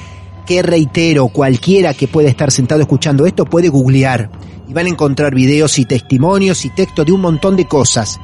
[0.48, 4.32] que reitero, cualquiera que pueda estar sentado escuchando esto puede googlear,
[4.70, 8.20] y van a encontrar videos y testimonios y textos de un montón de cosas.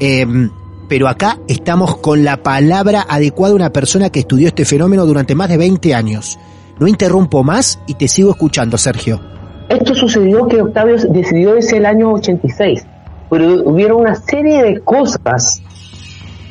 [0.00, 0.50] Em,
[0.88, 5.36] pero acá estamos con la palabra adecuada de una persona que estudió este fenómeno durante
[5.36, 6.38] más de 20 años.
[6.80, 9.29] No interrumpo más y te sigo escuchando, Sergio.
[9.70, 12.84] Esto sucedió que Octavio decidió ese el año 86,
[13.30, 15.62] pero hubieron una serie de cosas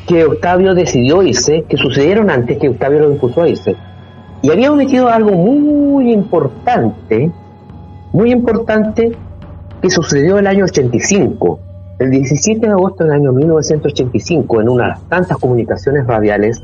[0.07, 3.75] que Octavio decidió irse, que sucedieron antes que Octavio lo impulsó a irse.
[4.41, 7.29] Y había omitido algo muy importante,
[8.13, 9.11] muy importante,
[9.81, 11.59] que sucedió el año 85.
[11.99, 16.63] El 17 de agosto del año 1985, en unas tantas comunicaciones radiales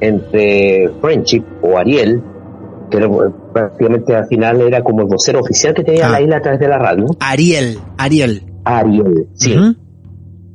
[0.00, 2.22] entre Friendship o Ariel,
[2.90, 6.10] que era, eh, prácticamente al final era como el vocero oficial que tenía Ah.
[6.12, 8.42] la isla a través de la radio, Ariel, Ariel.
[8.64, 9.56] Ariel, sí.
[9.56, 9.74] Ujú.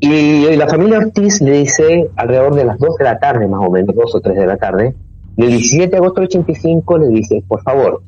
[0.01, 3.59] Y, y la familia Ortiz le dice alrededor de las 2 de la tarde, más
[3.67, 4.95] o menos, 2 o 3 de la tarde,
[5.35, 8.01] del 17 de agosto del 85 le dice, por favor,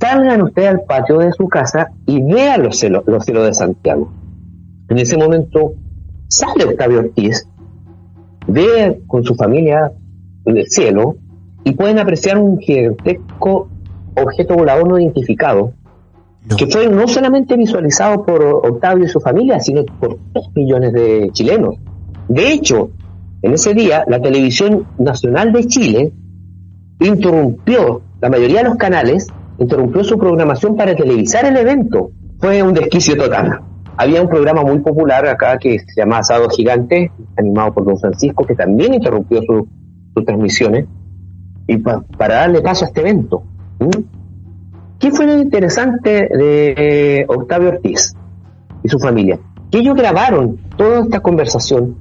[0.00, 4.12] salgan ustedes al patio de su casa y vean los cielos, los cielos de Santiago.
[4.88, 5.74] En ese momento
[6.28, 7.46] sale Octavio Ortiz,
[8.46, 9.92] ve con su familia
[10.44, 11.16] el cielo
[11.64, 13.68] y pueden apreciar un gigantesco
[14.16, 15.72] objeto volador no identificado
[16.48, 16.56] No.
[16.56, 21.30] que fue no solamente visualizado por Octavio y su familia, sino por 3 millones de
[21.32, 21.76] chilenos.
[22.28, 22.90] De hecho,
[23.42, 26.12] en ese día, la televisión nacional de Chile
[27.00, 32.10] interrumpió, la mayoría de los canales, interrumpió su programación para televisar el evento.
[32.38, 33.60] Fue un desquicio total.
[33.96, 38.44] Había un programa muy popular acá que se llama Asado Gigante, animado por Don Francisco,
[38.44, 39.68] que también interrumpió su-
[40.14, 40.86] sus transmisiones
[41.66, 43.42] y pa- para darle paso a este evento.
[43.78, 43.88] ¿Mm?
[44.98, 48.14] ¿Qué fue lo interesante de eh, Octavio Ortiz
[48.84, 49.38] y su familia?
[49.70, 51.96] Que ellos grabaron toda esta conversación,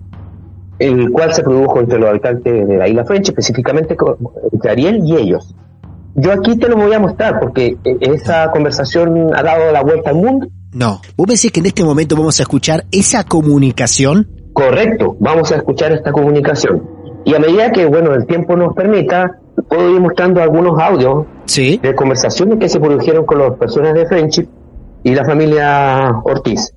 [0.78, 3.96] el cual se produjo entre los habitantes de la isla French, específicamente
[4.52, 5.56] entre Ariel y ellos.
[6.16, 10.10] Yo aquí te lo voy a mostrar porque eh, esa conversación ha dado la vuelta
[10.10, 10.48] al mundo.
[10.74, 11.02] No.
[11.18, 14.28] ¿Vos decís que en este momento vamos a escuchar esa comunicación?
[14.54, 16.84] Correcto, vamos a escuchar esta comunicación.
[17.26, 21.80] Y a medida que, bueno, el tiempo nos permita, puedo ir mostrando algunos audios Sí.
[21.82, 24.48] de conversaciones que se produjeron con las personas de Friendship
[25.04, 26.74] y la familia Ortiz.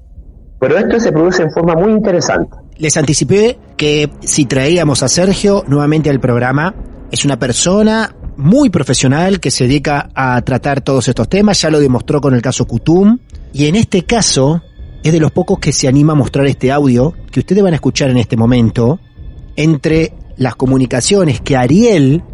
[0.58, 2.56] Pero esto se produce en forma muy interesante.
[2.78, 6.74] Les anticipé que si traíamos a Sergio nuevamente al programa,
[7.10, 11.78] es una persona muy profesional que se dedica a tratar todos estos temas, ya lo
[11.78, 13.18] demostró con el caso Kutum,
[13.52, 14.62] y en este caso
[15.04, 17.76] es de los pocos que se anima a mostrar este audio que ustedes van a
[17.76, 18.98] escuchar en este momento,
[19.54, 22.24] entre las comunicaciones que Ariel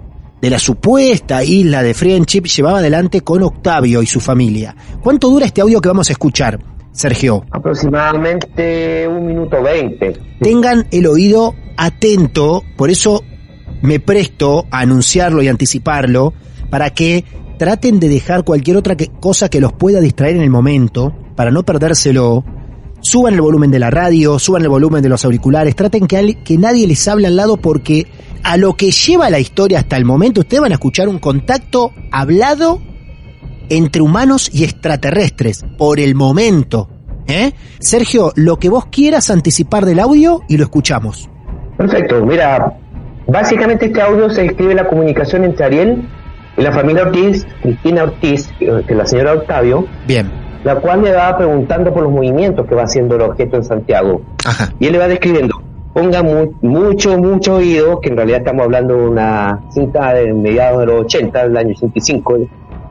[0.41, 4.75] de la supuesta isla de Friendship llevaba adelante con Octavio y su familia.
[5.03, 6.59] ¿Cuánto dura este audio que vamos a escuchar,
[6.93, 7.45] Sergio?
[7.51, 10.15] Aproximadamente un minuto veinte.
[10.41, 13.23] tengan el oído atento, por eso
[13.83, 16.33] me presto a anunciarlo y anticiparlo,
[16.71, 17.25] para que
[17.59, 21.51] traten de dejar cualquier otra que- cosa que los pueda distraer en el momento, para
[21.51, 22.45] no perdérselo.
[23.11, 26.45] Suban el volumen de la radio, suban el volumen de los auriculares, traten que, al-
[26.45, 28.07] que nadie les hable al lado porque
[28.45, 31.91] a lo que lleva la historia hasta el momento, ustedes van a escuchar un contacto
[32.13, 32.81] hablado
[33.69, 36.89] entre humanos y extraterrestres, por el momento.
[37.27, 37.51] ¿eh?
[37.81, 41.29] Sergio, lo que vos quieras anticipar del audio y lo escuchamos.
[41.79, 42.79] Perfecto, mira,
[43.27, 46.09] básicamente este audio se describe la comunicación entre Ariel
[46.57, 50.31] y la familia Ortiz, Cristina Ortiz, que la señora Octavio, Bien.
[50.65, 54.21] La cual le va preguntando por los movimientos que va haciendo el objeto en Santiago.
[54.45, 54.69] Ajá.
[54.79, 55.61] Y él le va describiendo,
[55.95, 60.81] ponga mu- mucho, mucho oído, que en realidad estamos hablando de una cinta de mediados
[60.81, 62.39] de los 80, del año 85,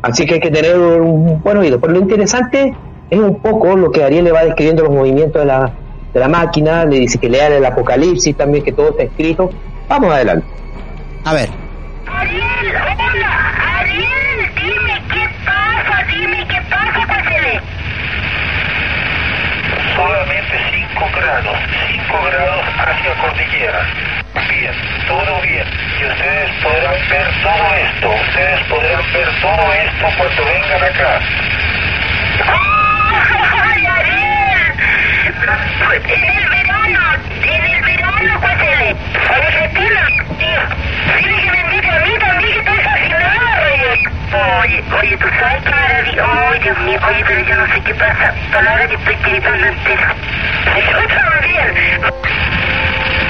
[0.02, 1.80] así que hay que tener un buen oído.
[1.80, 2.74] Pero lo interesante
[3.10, 5.72] es un poco lo que Ariel le va describiendo los movimientos de la,
[6.14, 9.50] de la máquina, le dice que lea el Apocalipsis también, que todo está escrito.
[9.88, 10.46] Vamos adelante.
[11.26, 11.50] A ver.
[12.08, 12.42] Ariel,
[12.76, 15.39] hola, Ariel, dime qué
[19.96, 21.58] Solamente 5 grados,
[21.88, 23.82] 5 grados hacia cordillera.
[24.50, 24.74] Bien,
[25.08, 25.68] todo bien.
[26.00, 31.20] Y ustedes podrán ver todo esto, ustedes podrán ver todo esto cuando vengan acá.
[33.64, 34.74] ¡Ay, Ariel!
[36.08, 37.00] En el verano,
[37.44, 38.96] en el verano, Pacelé.
[39.30, 40.08] Argentina,
[40.40, 40.62] tío.
[41.18, 42.89] Dile que me invite a mí también, que
[43.90, 46.48] Oye, oye, tú sabes que maravilloso.
[46.50, 48.34] Oye, Dios mío, oye, pero yo no sé qué pasa.
[48.54, 50.14] Palabra que estoy tiritando entera.
[50.92, 52.02] Yo también.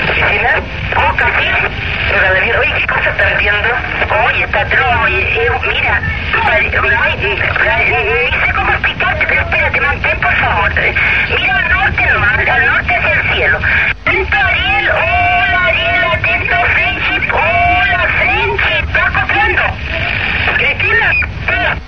[0.07, 0.49] Cristina,
[0.93, 1.47] ¿cómo café?
[2.11, 3.69] Pero David, oye, ¿qué cosa estás viendo?
[4.27, 6.01] Oye, está atroz, oye, eh, mira.
[7.19, 10.71] Ni sé cómo explicarte, pero espérate, mantén, por favor.
[11.37, 13.59] Mira al norte nomás, al norte hacia el cielo.
[14.05, 19.63] Atento, Ariel, hola, Ariel, atento, Friendship, hola, Friendship, está acoplando.
[20.59, 21.13] Cristina,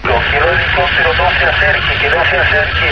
[0.06, 2.90] No quiero esto, pero no se acerque, que no se acerque.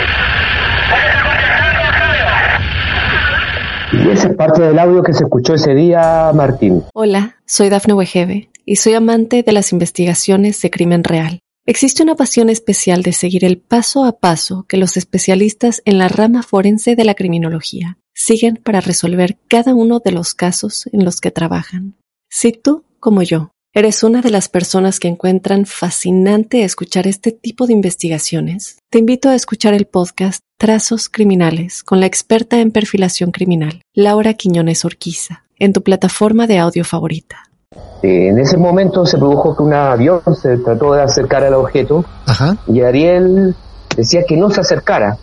[3.93, 6.83] Y esa es parte del audio que se escuchó ese día, Martín.
[6.93, 11.39] Hola, soy Dafne Wegebe y soy amante de las investigaciones de crimen real.
[11.65, 16.09] Existe una pasión especial de seguir el paso a paso que los especialistas en la
[16.09, 21.21] rama forense de la criminología siguen para resolver cada uno de los casos en los
[21.21, 21.95] que trabajan.
[22.29, 27.67] Si tú, como yo, eres una de las personas que encuentran fascinante escuchar este tipo
[27.67, 33.31] de investigaciones, te invito a escuchar el podcast Trazos Criminales con la experta en perfilación
[33.31, 37.43] criminal, Laura Quiñones Orquiza, en tu plataforma de audio favorita.
[38.01, 42.03] Eh, en ese momento se produjo que un avión se trató de acercar al objeto
[42.25, 42.57] Ajá.
[42.67, 43.55] y Ariel
[43.95, 45.17] decía que no se acercara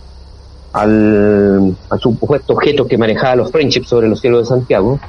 [0.73, 5.01] al, al supuesto objeto que manejaba los friendships sobre los cielos de Santiago,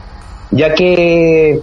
[0.50, 1.62] ya que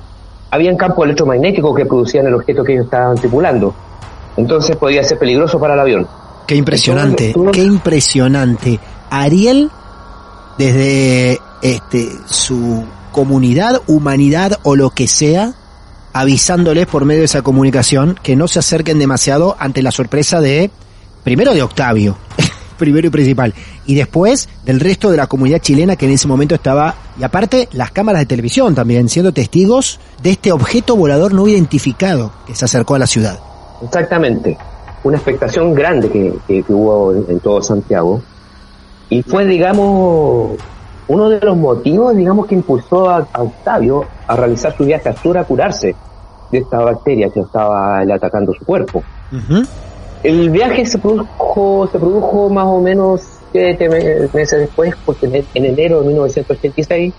[0.55, 3.75] había campo electromagnético que producían el objeto que ellos estaban tripulando.
[4.37, 6.07] Entonces podía ser peligroso para el avión.
[6.47, 8.79] Qué impresionante, qué impresionante.
[9.11, 9.71] Ariel,
[10.57, 15.55] desde este, su comunidad, humanidad o lo que sea,
[16.13, 20.71] avisándoles por medio de esa comunicación que no se acerquen demasiado ante la sorpresa de,
[21.25, 22.17] primero de Octavio,
[22.79, 23.55] primero y principal,
[23.87, 27.69] y después del resto de la comunidad chilena que en ese momento estaba, y aparte
[27.73, 32.65] las cámaras de televisión también, siendo testigos de este objeto volador no identificado que se
[32.65, 33.39] acercó a la ciudad.
[33.83, 34.57] Exactamente.
[35.03, 38.23] Una expectación grande que, que- que hubo en, en todo Santiago.
[39.11, 40.57] Y fue, digamos,
[41.09, 45.17] uno de los motivos, digamos, que impulsó a, a Octavio a realizar su viaje a
[45.17, 45.95] sur a curarse
[46.51, 49.03] de esta bacteria que estaba atacando su cuerpo.
[50.25, 53.21] El viaje se produjo, se produjo más o menos
[53.53, 57.13] siete me- meses después, porque en, en enero de 1986,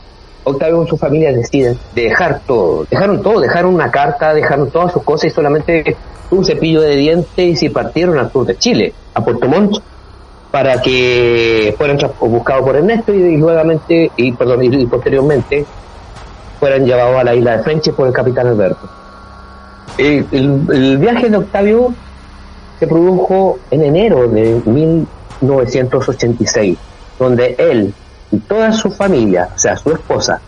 [0.44, 2.86] Octavio con su familia deciden dejar todo.
[2.90, 5.96] Dejaron todo, dejaron una carta, dejaron todas sus cosas y solamente
[6.32, 9.78] un cepillo de dientes y se partieron al sur de Chile, a Puerto Montt,
[10.52, 15.64] para que fueran buscados por Ernesto y, y nuevamente, y, perdón, y, posteriormente
[16.60, 18.90] fueran llevados a la isla de French por el capitán Alberto.
[19.98, 21.94] El viaje de Octavio
[22.80, 26.78] se produjo en enero de 1986,
[27.20, 27.94] donde él
[28.32, 30.40] y toda su familia, o sea, su esposa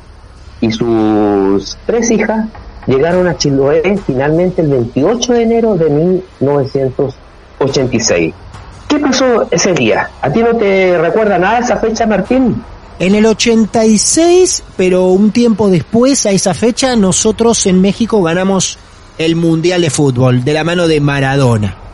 [0.59, 2.47] y sus tres hijas,
[2.88, 8.34] llegaron a Chiloé finalmente el 28 de enero de 1986.
[8.88, 10.09] ¿Qué pasó ese día?
[10.21, 12.63] ¿A ti no te recuerda nada esa fecha, Martín?
[12.99, 18.80] En el 86, pero un tiempo después, a esa fecha, nosotros en México ganamos
[19.17, 21.87] el Mundial de Fútbol de la mano de Maradona.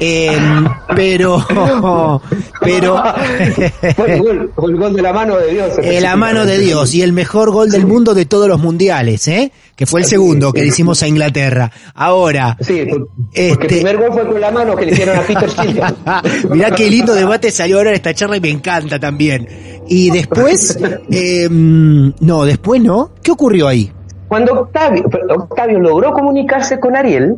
[0.00, 0.66] Em,
[0.96, 1.44] pero,
[2.60, 3.02] pero,
[3.96, 5.72] Fue el gol, el gol de la mano de Dios.
[5.82, 9.28] eh, la mano de Dios y el mejor gol del mundo de todos los mundiales,
[9.28, 9.52] ¿eh?
[9.76, 11.70] Que fue el segundo que le hicimos a Inglaterra.
[11.94, 15.16] Ahora, Sí, por- porque Este- el primer gol fue con la mano que le hicieron
[15.18, 15.96] a Peter Shilton.
[16.50, 19.48] Mirá qué lindo debate salió ahora en esta charla y me encanta también.
[19.88, 20.78] Y después,
[21.10, 23.10] em, no, después no.
[23.22, 23.90] ¿Qué ocurrió ahí?
[24.28, 25.04] Cuando Octavio,
[25.36, 27.36] Octavio logró comunicarse con Ariel,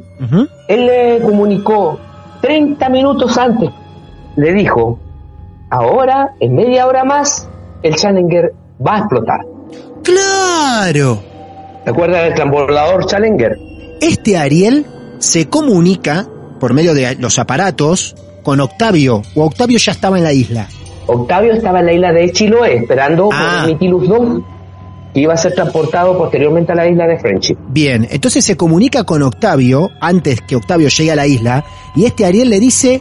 [0.68, 1.98] él le comunicó
[2.46, 3.70] 30 minutos antes.
[4.36, 4.98] Le dijo,
[5.68, 7.48] ahora, en media hora más,
[7.82, 8.52] el Challenger
[8.86, 9.40] va a explotar.
[10.04, 11.18] ¡Claro!
[11.84, 13.58] ¿Te acuerdas del transbordador Challenger?
[14.00, 14.86] Este Ariel
[15.18, 16.26] se comunica
[16.60, 20.68] por medio de los aparatos con Octavio, o Octavio ya estaba en la isla.
[21.08, 23.58] Octavio estaba en la isla de Chiloé esperando Ah.
[23.62, 24.42] por Mitilus 2
[25.16, 27.56] que iba a ser transportado posteriormente a la isla de Friendship.
[27.68, 31.64] Bien, entonces se comunica con Octavio antes que Octavio llegue a la isla
[31.94, 33.00] y este Ariel le dice,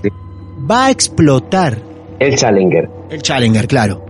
[0.72, 1.78] va a explotar
[2.20, 2.90] El Challenger.
[3.10, 4.02] el Challenger, claro.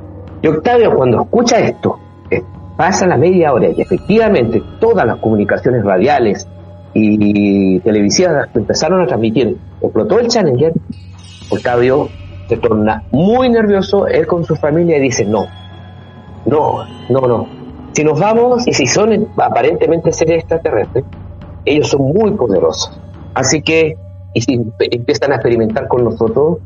[0.43, 1.97] Y Octavio cuando escucha esto,
[2.30, 2.43] eh,
[2.78, 6.47] pasa la media hora y efectivamente todas las comunicaciones radiales
[6.93, 10.74] y televisivas empezaron a transmitir, explotó el Challenger,
[11.49, 12.10] Octavio
[12.47, 15.47] se torna muy nervioso, él con su familia y dice, no,
[16.45, 17.55] no, no, no,
[17.96, 21.06] si nos vamos y si son aparentemente seres extraterrestres,
[21.64, 22.91] ellos son muy poderosos.
[23.34, 23.96] Así que,
[24.34, 26.58] y si empiezan a experimentar con nosotros,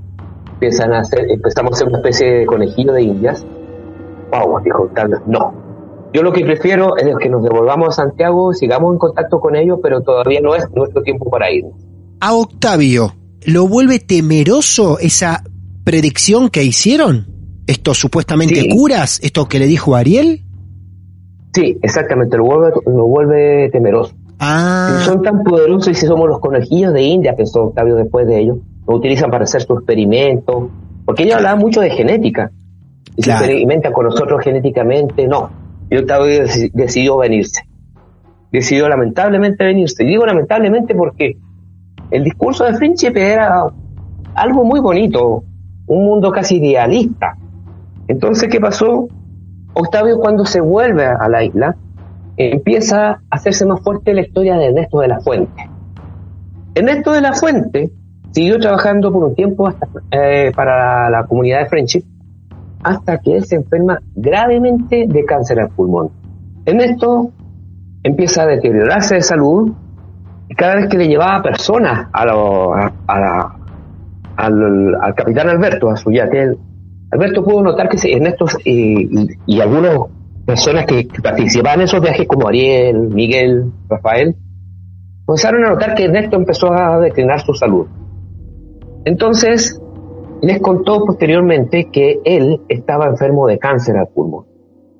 [0.54, 3.46] empiezan a hacer, empezamos a hacer una especie de conejillo de indias.
[4.32, 5.54] Wow, dijo Octavio, no.
[6.14, 9.80] Yo lo que prefiero es que nos devolvamos a Santiago, sigamos en contacto con ellos,
[9.84, 11.74] pero todavía no es nuestro tiempo para irnos.
[12.20, 13.14] A Octavio,
[13.46, 15.44] ¿lo vuelve temeroso esa
[15.84, 17.28] predicción que hicieron?
[17.68, 18.70] ¿Estos supuestamente Sí.
[18.70, 19.20] curas?
[19.22, 20.46] ¿Esto que le dijo Ariel?
[21.54, 24.14] Sí, exactamente, lo vuelve, lo vuelve temeroso.
[24.39, 28.28] Ah, Si son tan poderosos y si somos los conejillos de India, pensó Octavio después
[28.28, 30.70] de ello, lo utilizan para hacer sus experimentos,
[31.06, 32.52] porque ellos hablaban mucho de genética,
[33.16, 33.39] y Claro.
[33.39, 35.50] se experimentan con nosotros genéticamente, no.
[35.89, 37.64] Y Octavio deci- decidió venirse.
[38.52, 40.04] Decidió lamentablemente venirse.
[40.04, 41.36] Y digo lamentablemente porque
[42.12, 43.64] el discurso de Friendship era
[44.36, 45.43] algo muy bonito,
[45.88, 47.36] un mundo casi idealista.
[48.08, 49.08] Entonces, ¿qué pasó?
[49.80, 51.76] Octavio cuando se vuelve a la isla,
[52.36, 55.70] empieza a hacerse más fuerte la historia de Ernesto de la Fuente.
[56.76, 57.90] Ernesto de la Fuente
[58.32, 59.70] siguió trabajando por un tiempo
[60.12, 62.04] eh, para la comunidad de Friendship
[62.84, 66.10] hasta que él se enferma gravemente de cáncer al pulmón.
[66.66, 67.32] Ernesto
[68.04, 69.72] empieza a deteriorarse de salud
[70.50, 72.30] y cada vez que le llevaba personas al,
[73.08, 73.56] al
[75.16, 76.58] capitán Alberto, a su yate,
[77.12, 79.97] Alberto pudo notar que se- Ernesto eh, y, y algunas
[80.45, 84.36] personas que, que participaban en esos viajes, como Ariel, Miguel, Rafael,
[85.26, 87.86] comenzaron a notar que Ernesto empezó a declinar su salud.
[89.05, 89.80] Entonces,
[90.41, 94.45] les contó posteriormente que él estaba enfermo de cáncer al pulmón.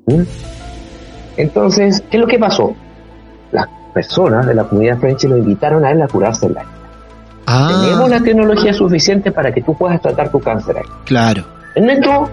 [0.08, 0.22] ¿Mm?
[1.38, 2.74] Entonces, ¿qué es lo que pasó?
[3.52, 6.74] Las personas de la comunidad French lo invitaron a él a curarse en la isla.
[7.48, 10.84] ah, Tenemos la tecnología suficiente para que tú puedas tratar tu cáncer ahí.
[11.06, 11.44] claro.
[11.80, 12.30] Ernesto,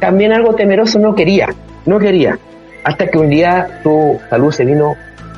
[0.00, 1.48] también algo temeroso, no quería,
[1.84, 2.38] no quería.
[2.84, 4.94] Hasta que un día su salud se vino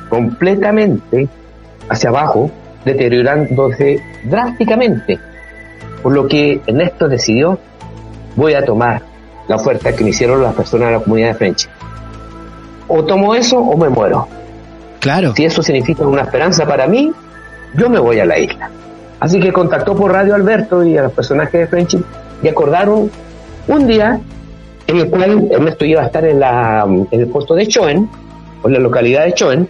[0.09, 1.27] completamente
[1.89, 2.49] hacia abajo,
[2.85, 5.19] deteriorándose drásticamente.
[6.01, 7.59] Por lo que Ernesto decidió,
[8.35, 9.01] voy a tomar
[9.47, 11.69] la oferta que me hicieron las personas de la comunidad de French.
[12.87, 14.27] O tomo eso o me muero.
[14.99, 15.33] Claro.
[15.35, 17.11] Si eso significa una esperanza para mí,
[17.73, 18.69] yo me voy a la isla.
[19.19, 22.03] Así que contactó por radio a Alberto y a los personajes de Friendship
[22.41, 23.11] y acordaron
[23.67, 24.19] un día
[24.87, 28.09] en el cual Ernesto iba a estar en, la, el puesto de Choen,
[28.61, 29.67] o en la localidad de Choen,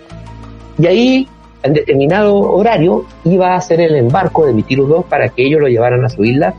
[0.80, 1.28] y ahí
[1.64, 5.68] en determinado horario iba a hacer el embarco de Mitirus 2 para que ellos lo
[5.68, 6.54] llevaran a su isla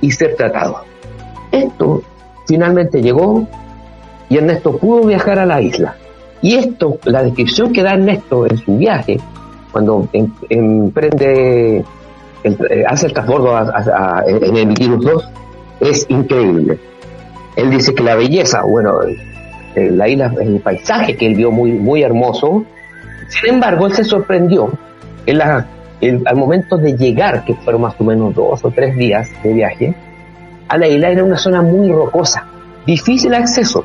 [0.00, 0.78] y ser tratado.
[1.50, 2.02] Esto
[2.46, 3.46] finalmente llegó
[4.28, 5.96] y Ernesto pudo viajar a la isla.
[6.40, 9.18] Y esto, la descripción que da Ernesto en su viaje,
[9.72, 11.78] cuando em- emprende,
[12.44, 15.24] eh, hace el transbordo a- en el Mitirus 2,
[15.84, 16.78] es increíble.
[17.56, 18.98] Él dice que la belleza, bueno,
[19.74, 22.64] la isla, el paisaje que él vio muy, muy hermoso,
[23.28, 24.72] sin embargo, él se sorprendió
[25.26, 25.40] en
[26.00, 29.52] el- al momento de llegar, que fueron más o menos dos o tres días de
[29.52, 29.94] viaje,
[30.68, 32.46] a la isla era una zona muy rocosa,
[32.86, 33.84] difícil acceso.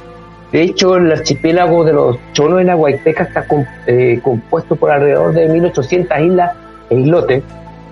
[0.51, 3.45] De hecho, el archipiélago de los Chonos de la Guayteca está
[3.85, 6.51] eh, compuesto por alrededor de 1800 islas
[6.89, 7.43] e islotes,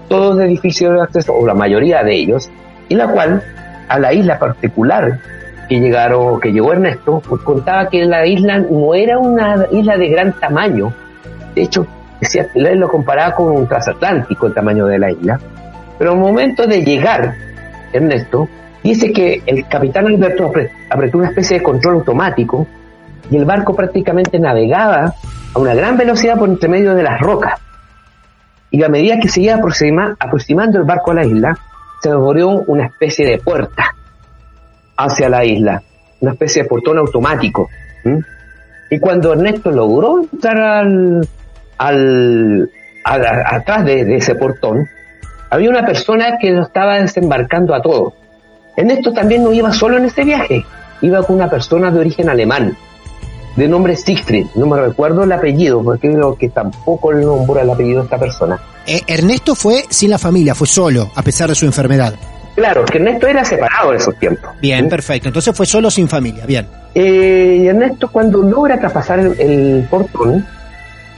[0.10, 2.49] todos de difícil acceso, o la mayoría de ellos,
[2.89, 3.43] y la cual,
[3.88, 5.19] a la isla particular
[5.69, 10.07] que llegaron, que llegó Ernesto, pues contaba que la isla no era una isla de
[10.09, 10.93] gran tamaño,
[11.55, 11.85] de hecho,
[12.21, 15.39] decía, lo comparaba con un transatlántico el tamaño de la isla,
[15.97, 17.33] pero al momento de llegar,
[17.91, 18.47] Ernesto,
[18.83, 22.65] dice que el capitán Alberto apre- apretó una especie de control automático
[23.29, 25.13] y el barco prácticamente navegaba
[25.53, 27.59] a una gran velocidad por entre medio de las rocas.
[28.71, 31.57] Y a medida que seguía aproxima- aproximando el barco a la isla,
[32.02, 33.95] se abrió una especie de puerta
[34.98, 35.82] hacia la isla,
[36.22, 37.70] una especie de portón automático.
[38.89, 41.28] Y cuando Ernesto logró entrar al,
[41.78, 44.88] al, atrás de, de ese portón,
[45.50, 48.14] había una persona que lo estaba desembarcando a todos.
[48.76, 50.66] Ernesto también no iba solo en ese viaje,
[51.02, 52.78] iba con una persona de origen alemán,
[53.58, 57.70] de nombre Siegfried, no me recuerdo el apellido, porque creo que tampoco le nombró el
[57.70, 58.60] apellido de esta persona.
[58.86, 62.14] Eh, Ernesto fue sin la familia, fue solo, a pesar de su enfermedad.
[62.55, 64.49] Claro, que Ernesto era separado en esos tiempos.
[64.62, 65.28] Bien, perfecto.
[65.28, 66.68] Entonces fue solo sin familia, bien.
[66.93, 70.45] Eh, y Ernesto cuando logra traspasar el, el portón,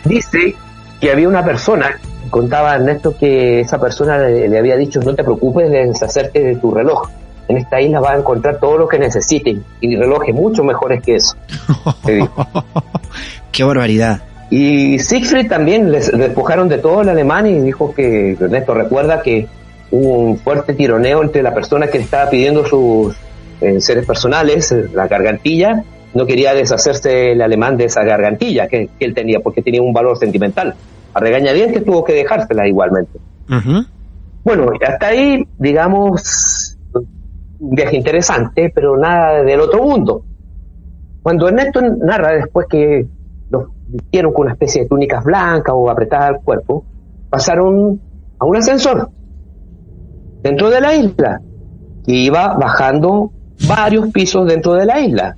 [0.06, 0.56] dice
[1.00, 5.24] que había una persona, contaba Ernesto que esa persona le, le había dicho, no te
[5.24, 7.10] preocupes de deshacerte de tu reloj.
[7.50, 11.16] En esta isla vas a encontrar todo lo que necesites y relojes mucho mejores que
[11.16, 11.36] eso.
[13.52, 14.22] Qué barbaridad.
[14.52, 19.48] Y Siegfried también les despojaron de todo el alemán y dijo que Ernesto recuerda que
[19.92, 23.16] hubo un fuerte tironeo entre la persona que le estaba pidiendo sus
[23.62, 25.84] eh, seres personales, la gargantilla,
[26.14, 29.94] no quería deshacerse el alemán de esa gargantilla que, que él tenía porque tenía un
[29.94, 30.76] valor sentimental.
[31.14, 33.20] A regañadientes tuvo que dejársela igualmente.
[34.44, 36.78] Bueno, hasta ahí, digamos,
[37.60, 40.24] un viaje interesante, pero nada del otro mundo.
[41.22, 43.06] Cuando Ernesto narra después que
[43.50, 46.86] los vistieron con una especie de túnicas blancas o apretadas al cuerpo,
[47.30, 48.00] pasaron
[48.40, 49.10] a un ascensor
[50.42, 51.42] dentro de la isla
[52.06, 53.32] que iba bajando
[53.68, 55.36] varios pisos dentro de la isla.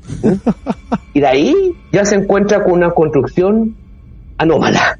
[1.14, 1.56] Y de ahí
[1.92, 3.76] ya se encuentra con una construcción
[4.38, 5.00] anómala,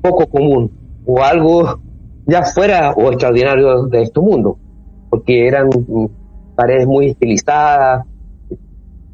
[0.00, 0.70] poco común,
[1.04, 1.80] o algo
[2.26, 4.58] ya fuera o extraordinario de este mundo,
[5.10, 5.68] porque eran
[6.60, 8.04] paredes muy estilizadas,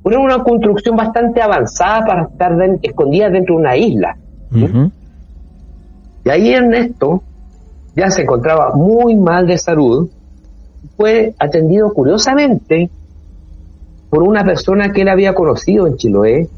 [0.05, 4.17] era una construcción bastante avanzada para estar escondida dentro de una isla.
[6.25, 7.23] Y ahí Ernesto
[7.95, 10.09] ya se encontraba muy mal de salud,
[10.97, 12.91] fue atendido curiosamente
[14.11, 16.49] por una persona que él había conocido en Chiloé,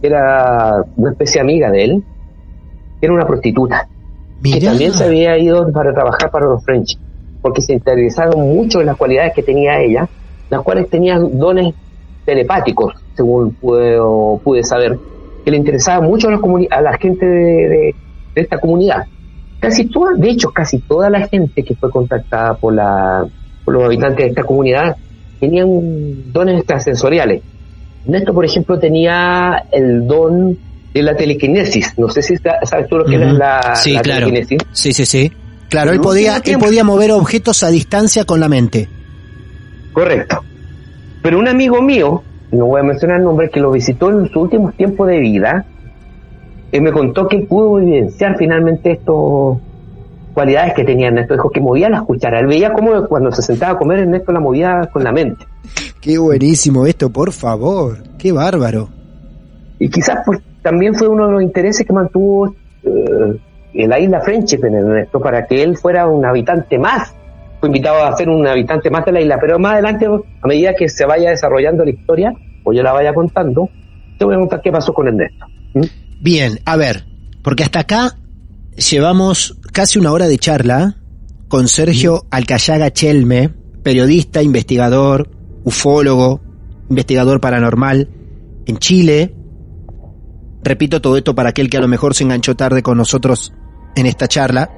[0.00, 2.04] que era una especie amiga de él,
[3.00, 3.88] que era una prostituta,
[4.42, 6.98] que también se había ido para trabajar para los French,
[7.44, 10.08] porque se interesaron mucho en las cualidades que tenía ella,
[10.48, 11.74] las cuales tenían dones
[12.24, 14.98] telepáticos, según pude saber,
[15.44, 16.40] que le interesaba mucho a la,
[16.70, 17.94] a la gente de,
[18.34, 19.04] esta comunidad.
[19.60, 23.26] Casi toda, de hecho, casi toda la gente que fue contactada por, la,
[23.62, 24.96] por los habitantes de esta comunidad
[25.38, 27.42] tenían dones extrasensoriales.
[28.06, 30.56] Néstor, por ejemplo, tenía el don
[30.94, 31.92] de la telequinesis.
[31.98, 34.28] No sé si sabes tú lo que es la, sí, claro.
[34.28, 34.58] telequinesis.
[34.72, 35.30] Sí, sí, sí.
[35.74, 38.88] Claro, él podía, él podía mover objetos a distancia con la mente.
[39.92, 40.38] Correcto.
[41.20, 42.22] Pero un amigo mío,
[42.52, 45.66] no voy a mencionar el nombre, que lo visitó en sus últimos tiempos de vida,
[46.70, 49.16] él me contó que pudo evidenciar finalmente estas
[50.32, 51.34] cualidades que tenía Ernesto.
[51.34, 52.42] Dijo que movía las cucharas.
[52.42, 55.44] Él veía como cuando se sentaba a comer, Ernesto la movía con la mente.
[56.00, 57.98] Qué buenísimo esto, por favor.
[58.16, 58.90] Qué bárbaro.
[59.80, 62.54] Y quizás pues, también fue uno de los intereses que mantuvo
[62.84, 63.40] eh,
[63.74, 67.14] en la isla Friendship en Ernesto, para que él fuera un habitante más
[67.66, 70.88] invitado a ser un habitante más de la isla, pero más adelante, a medida que
[70.88, 72.32] se vaya desarrollando la historia,
[72.64, 73.68] o yo la vaya contando,
[74.18, 75.46] te voy a contar qué pasó con Ernesto.
[75.74, 75.84] ¿Mm?
[76.20, 77.04] Bien, a ver,
[77.42, 78.16] porque hasta acá
[78.76, 80.96] llevamos casi una hora de charla
[81.48, 83.50] con Sergio Alcayaga Chelme,
[83.82, 85.30] periodista, investigador,
[85.64, 86.40] ufólogo,
[86.88, 88.08] investigador paranormal
[88.66, 89.34] en Chile.
[90.62, 93.52] Repito todo esto para aquel que a lo mejor se enganchó tarde con nosotros
[93.94, 94.70] en esta charla.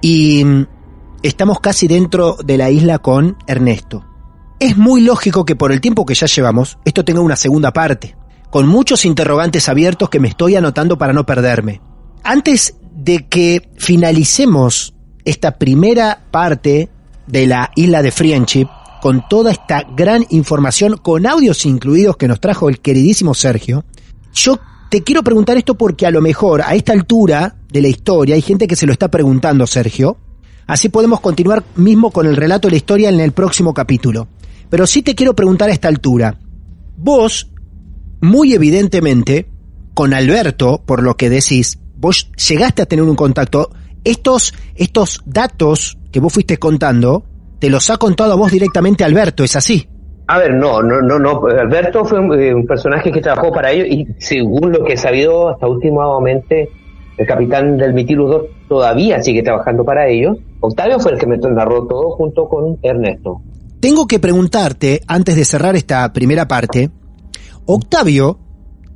[0.00, 0.44] Y
[1.22, 4.04] estamos casi dentro de la isla con Ernesto.
[4.60, 8.16] Es muy lógico que por el tiempo que ya llevamos, esto tenga una segunda parte,
[8.50, 11.80] con muchos interrogantes abiertos que me estoy anotando para no perderme.
[12.24, 16.88] Antes de que finalicemos esta primera parte
[17.26, 18.68] de la isla de Friendship,
[19.00, 23.84] con toda esta gran información, con audios incluidos que nos trajo el queridísimo Sergio,
[24.32, 24.58] yo
[24.90, 28.42] te quiero preguntar esto porque a lo mejor a esta altura de la historia hay
[28.42, 30.18] gente que se lo está preguntando, Sergio,
[30.68, 34.28] Así podemos continuar mismo con el relato de la historia en el próximo capítulo.
[34.68, 36.34] Pero sí te quiero preguntar a esta altura.
[36.98, 37.50] Vos,
[38.20, 39.48] muy evidentemente,
[39.94, 43.70] con Alberto, por lo que decís, vos llegaste a tener un contacto.
[44.04, 47.24] Estos, estos datos que vos fuiste contando,
[47.58, 49.88] te los ha contado a vos directamente Alberto, ¿es así?
[50.26, 51.46] A ver, no, no, no, no.
[51.46, 55.48] Alberto fue un, eh, personaje que trabajó para ellos y según lo que he sabido
[55.48, 56.68] hasta últimamente,
[57.18, 60.38] el capitán del Mitilus 2 todavía sigue trabajando para ellos.
[60.60, 63.42] Octavio fue el que me narró todo junto con Ernesto.
[63.80, 66.90] Tengo que preguntarte, antes de cerrar esta primera parte,
[67.66, 68.38] Octavio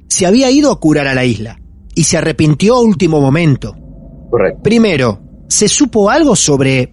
[0.07, 1.59] se había ido a curar a la isla
[1.95, 3.77] y se arrepintió a último momento.
[4.31, 4.63] Correcto.
[4.63, 6.93] Primero, ¿se supo algo sobre...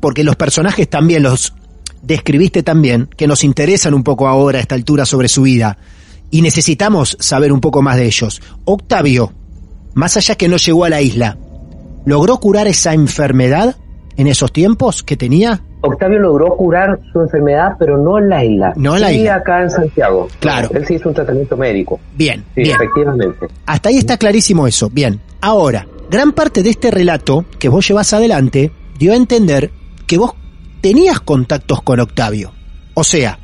[0.00, 1.54] porque los personajes también los
[2.02, 5.78] describiste también, que nos interesan un poco ahora a esta altura sobre su vida,
[6.30, 8.42] y necesitamos saber un poco más de ellos.
[8.64, 9.32] Octavio,
[9.94, 11.36] más allá que no llegó a la isla,
[12.04, 13.76] ¿logró curar esa enfermedad
[14.16, 15.62] en esos tiempos que tenía?
[15.82, 18.72] Octavio logró curar su enfermedad, pero no en la isla.
[18.76, 19.34] No en la isla.
[19.36, 20.28] acá en Santiago.
[20.38, 20.70] Claro.
[20.74, 21.98] Él se hizo un tratamiento médico.
[22.14, 22.76] Bien, sí, bien.
[22.76, 23.48] efectivamente.
[23.66, 24.88] Hasta ahí está clarísimo eso.
[24.90, 25.20] Bien.
[25.40, 29.72] Ahora, gran parte de este relato que vos llevas adelante dio a entender
[30.06, 30.34] que vos
[30.80, 32.52] tenías contactos con Octavio.
[32.94, 33.38] O sea,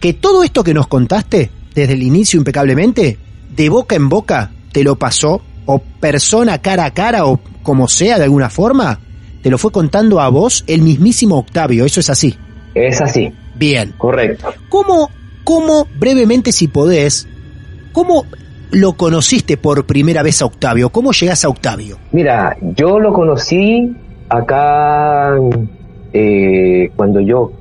[0.00, 3.18] que todo esto que nos contaste, desde el inicio impecablemente,
[3.54, 8.18] de boca en boca, te lo pasó, o persona cara a cara, o como sea
[8.18, 9.00] de alguna forma,
[9.42, 12.34] te lo fue contando a vos el mismísimo Octavio, eso es así.
[12.74, 13.32] Es así.
[13.54, 13.94] Bien.
[13.96, 14.52] Correcto.
[14.68, 15.10] ¿Cómo,
[15.44, 17.28] cómo brevemente si podés,
[17.92, 18.24] cómo
[18.70, 20.90] lo conociste por primera vez a Octavio?
[20.90, 21.98] ¿Cómo llegas a Octavio?
[22.12, 23.94] Mira, yo lo conocí
[24.28, 25.36] acá
[26.12, 27.52] eh, cuando yo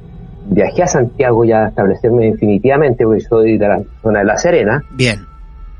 [0.46, 4.84] viajé a Santiago ya a establecerme definitivamente, porque soy de la zona de La Serena.
[4.92, 5.33] Bien.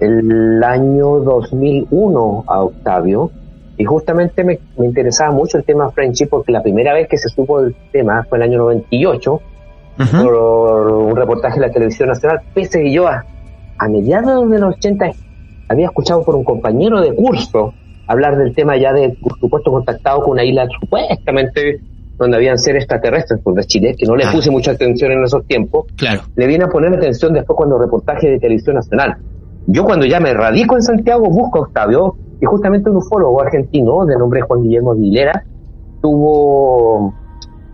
[0.04, 3.32] El año 2001 a Octavio
[3.78, 7.60] y justamente me, interesaba mucho el tema friendship porque la primera vez que se supo
[7.62, 9.42] el tema fue en el año 98,
[10.22, 10.34] por
[10.92, 13.24] un reportaje de la televisión nacional, pese que yo a,
[13.78, 15.12] a mediados de los 80
[15.70, 17.74] había escuchado por un compañero de curso
[18.08, 21.80] hablar del tema ya de, por supuesto, contactado con una isla supuestamente
[22.18, 24.32] donde habían seres extraterrestres, pues de Chile, que no le Ah.
[24.32, 26.22] puse mucha atención en esos tiempos, Claro.
[26.36, 29.18] le vine a poner atención después cuando reportaje de televisión nacional.
[29.68, 34.06] Yo cuando ya me radico en Santiago busco a Octavio y justamente un ufólogo argentino
[34.06, 35.44] de nombre Juan Guillermo Aguilera
[36.02, 37.14] tuvo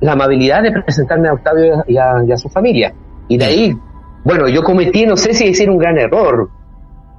[0.01, 2.93] la amabilidad de presentarme a Octavio y a, y a su familia.
[3.27, 3.77] Y de ahí,
[4.23, 6.49] bueno, yo cometí, no sé si decir un gran error,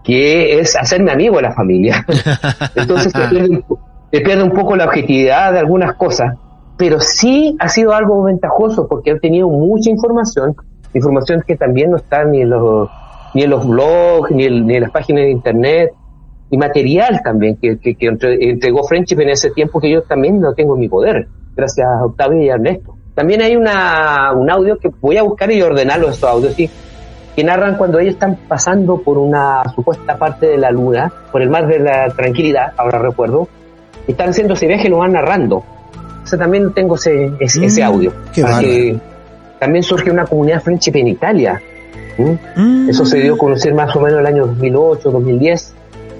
[0.04, 2.06] que es hacerme amigo de la familia.
[2.76, 3.64] Entonces se pierde, un
[4.10, 6.36] pierde poco la objetividad de algunas cosas,
[6.78, 10.54] pero sí ha sido algo ventajoso porque he tenido mucha información,
[10.94, 12.88] información que también no está ni en los,
[13.34, 15.92] ni en los blogs, ni, en- ni en las páginas de internet,
[16.50, 20.40] y material también que, que, que entre- entregó Friendship en ese tiempo que yo también
[20.42, 22.96] lo tengo en mi poder, gracias a Octavio y a Ernesto.
[23.14, 26.68] También hay una, un audio que voy a buscar y ordenarlo estos audios, sí,
[27.36, 31.50] que narran cuando ellos están pasando por una supuesta parte de la luna, por el
[31.50, 33.46] mar de la tranquilidad, ahora recuerdo,
[34.08, 35.56] y están haciendo ese viaje y lo van narrando.
[35.58, 38.12] O sea, también tengo ese, ese, ese Mm, audio.
[38.34, 38.42] qué
[39.60, 41.60] también surge una comunidad friendship en Italia.
[42.56, 42.88] ¿Mm?
[42.90, 45.72] Eso se dio a conocer más o menos el año 2008, 2010.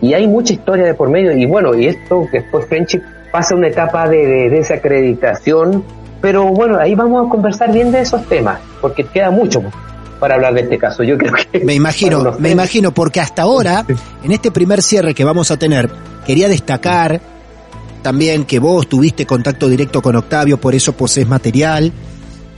[0.03, 1.33] Y hay mucha historia de por medio.
[1.37, 3.01] Y bueno, y esto después Friendship
[3.33, 5.85] pasa una etapa de, de desacreditación.
[6.21, 9.63] Pero bueno, ahí vamos a conversar bien de esos temas, porque queda mucho
[10.19, 11.03] para hablar de este caso.
[11.03, 11.61] Yo creo que...
[11.65, 13.87] Me imagino, me temas- imagino, porque hasta ahora,
[14.23, 15.89] en este primer cierre que vamos a tener,
[16.27, 17.21] quería destacar
[18.03, 21.91] también que vos tuviste contacto directo con Octavio, por eso posees material,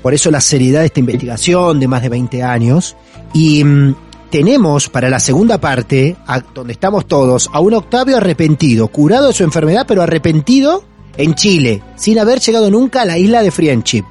[0.03, 2.97] por eso la seriedad de esta investigación de más de 20 años.
[3.33, 3.95] Y mm,
[4.31, 9.33] tenemos para la segunda parte, a- donde estamos todos, a un Octavio arrepentido, curado de
[9.33, 10.85] su enfermedad, pero arrepentido
[11.17, 14.05] en Chile, sin haber llegado nunca a la isla de Friendship.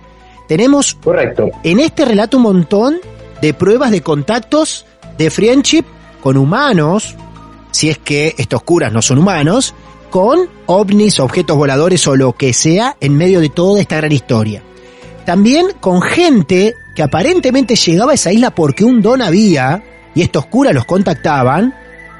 [0.47, 1.47] Tenemos Correcto.
[1.63, 2.97] en este relato un montón
[3.41, 4.85] de pruebas de contactos
[5.17, 5.83] de friendship
[6.21, 7.15] con humanos,
[7.71, 9.73] si es que estos curas no son humanos,
[10.09, 14.61] con ovnis, objetos voladores o lo que sea en medio de toda esta gran historia.
[15.25, 19.83] También con gente aparentemente llegaba a esa isla porque un don había
[20.13, 21.73] y estos curas los contactaban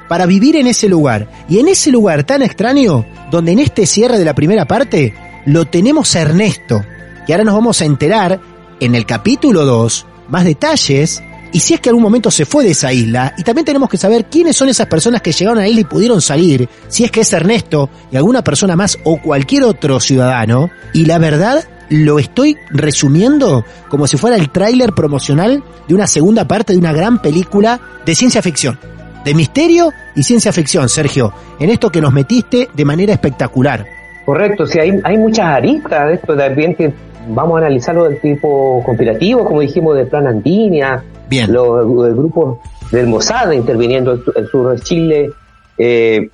[0.08, 1.28] para vivir en ese lugar.
[1.48, 5.14] Y en ese lugar tan extraño, donde en este cierre de la primera parte
[5.46, 6.84] lo tenemos a Ernesto,
[7.26, 8.40] que ahora nos vamos a enterar
[8.80, 11.22] en el capítulo 2 más detalles
[11.52, 13.34] y si es que algún momento se fue de esa isla.
[13.36, 15.84] Y también tenemos que saber quiénes son esas personas que llegaron a la isla y
[15.84, 20.70] pudieron salir, si es que es Ernesto y alguna persona más o cualquier otro ciudadano.
[20.94, 21.62] Y la verdad
[21.92, 26.92] lo estoy resumiendo como si fuera el tráiler promocional de una segunda parte de una
[26.92, 28.78] gran película de ciencia ficción,
[29.24, 33.84] de misterio y ciencia ficción, Sergio, en esto que nos metiste de manera espectacular.
[34.24, 36.92] Correcto, sí, hay, hay muchas aristas de esto, también que
[37.28, 41.52] vamos a analizarlo del tipo conspirativo, como dijimos, de Plan Andinia, Bien.
[41.52, 42.58] los, los grupos
[42.90, 45.30] del Mossad interviniendo en el, sur de Chile,
[45.76, 46.30] eh,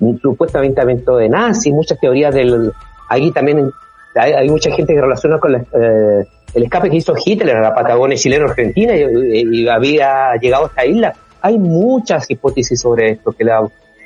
[0.53, 2.71] aventamiento de nazis, muchas teorías del...
[3.09, 3.71] Ahí también
[4.15, 7.61] hay, hay mucha gente que relaciona con la, eh, el escape que hizo Hitler a
[7.61, 11.13] la Patagonia chileno-argentina y, y había llegado a esta isla.
[11.41, 13.61] Hay muchas hipótesis sobre esto que la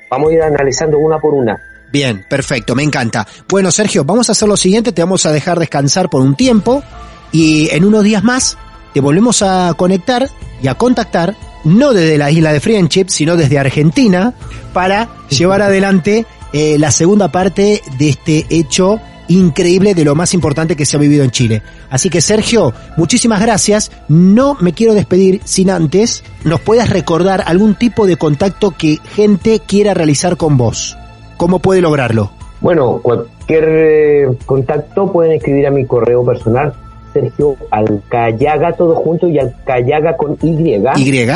[0.10, 1.60] vamos a ir analizando una por una.
[1.92, 3.28] Bien, perfecto, me encanta.
[3.48, 6.84] Bueno, Sergio, vamos a hacer lo siguiente, te vamos a dejar descansar por un tiempo
[7.32, 8.58] y en unos días más
[8.94, 10.28] te volvemos a conectar
[10.62, 14.34] y a contactar, no desde la isla de Friendship, sino desde Argentina,
[14.74, 19.00] para llevar adelante eh, la segunda parte de este hecho
[19.34, 21.62] increíble de lo más importante que se ha vivido en Chile.
[21.90, 23.92] Así que Sergio, muchísimas gracias.
[24.08, 29.60] No me quiero despedir sin antes nos puedas recordar algún tipo de contacto que gente
[29.60, 30.98] quiera realizar con vos.
[31.38, 32.32] ¿Cómo puede lograrlo?
[32.62, 36.74] Bueno, cualquier eh, contacto pueden escribir a mi correo personal,
[37.12, 41.28] Sergio Alcayaga, todo junto, y Alcayaga con Y, Y.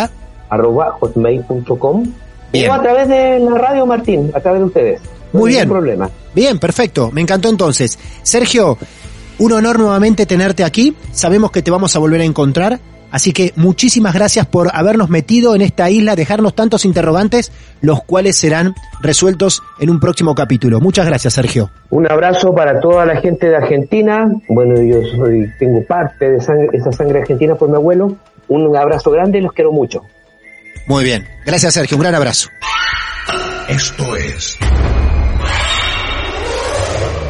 [0.49, 2.03] arroba hotmail.com,
[2.53, 5.01] o a través de la radio Martín, a través de ustedes.
[5.33, 5.67] No Muy bien.
[5.69, 6.09] problema.
[6.33, 7.11] Bien, perfecto.
[7.11, 7.97] Me encantó entonces.
[8.23, 8.77] Sergio,
[9.39, 10.95] un honor nuevamente tenerte aquí.
[11.11, 12.79] Sabemos que te vamos a volver a encontrar.
[13.09, 18.35] Así que muchísimas gracias por habernos metido en esta isla, dejarnos tantos interrogantes, los cuales
[18.37, 20.81] serán resueltos en un próximo capítulo.
[20.81, 21.69] Muchas gracias, Sergio.
[21.89, 24.29] Un abrazo para toda la gente de Argentina.
[24.49, 28.17] Bueno, yo soy, tengo parte de sangre- esa sangre argentina por mi abuelo.
[28.49, 30.01] Un abrazo grande y los quiero mucho.
[30.87, 31.25] Muy bien.
[31.45, 31.95] Gracias, Sergio.
[31.95, 32.49] Un gran abrazo.
[33.69, 34.57] Esto es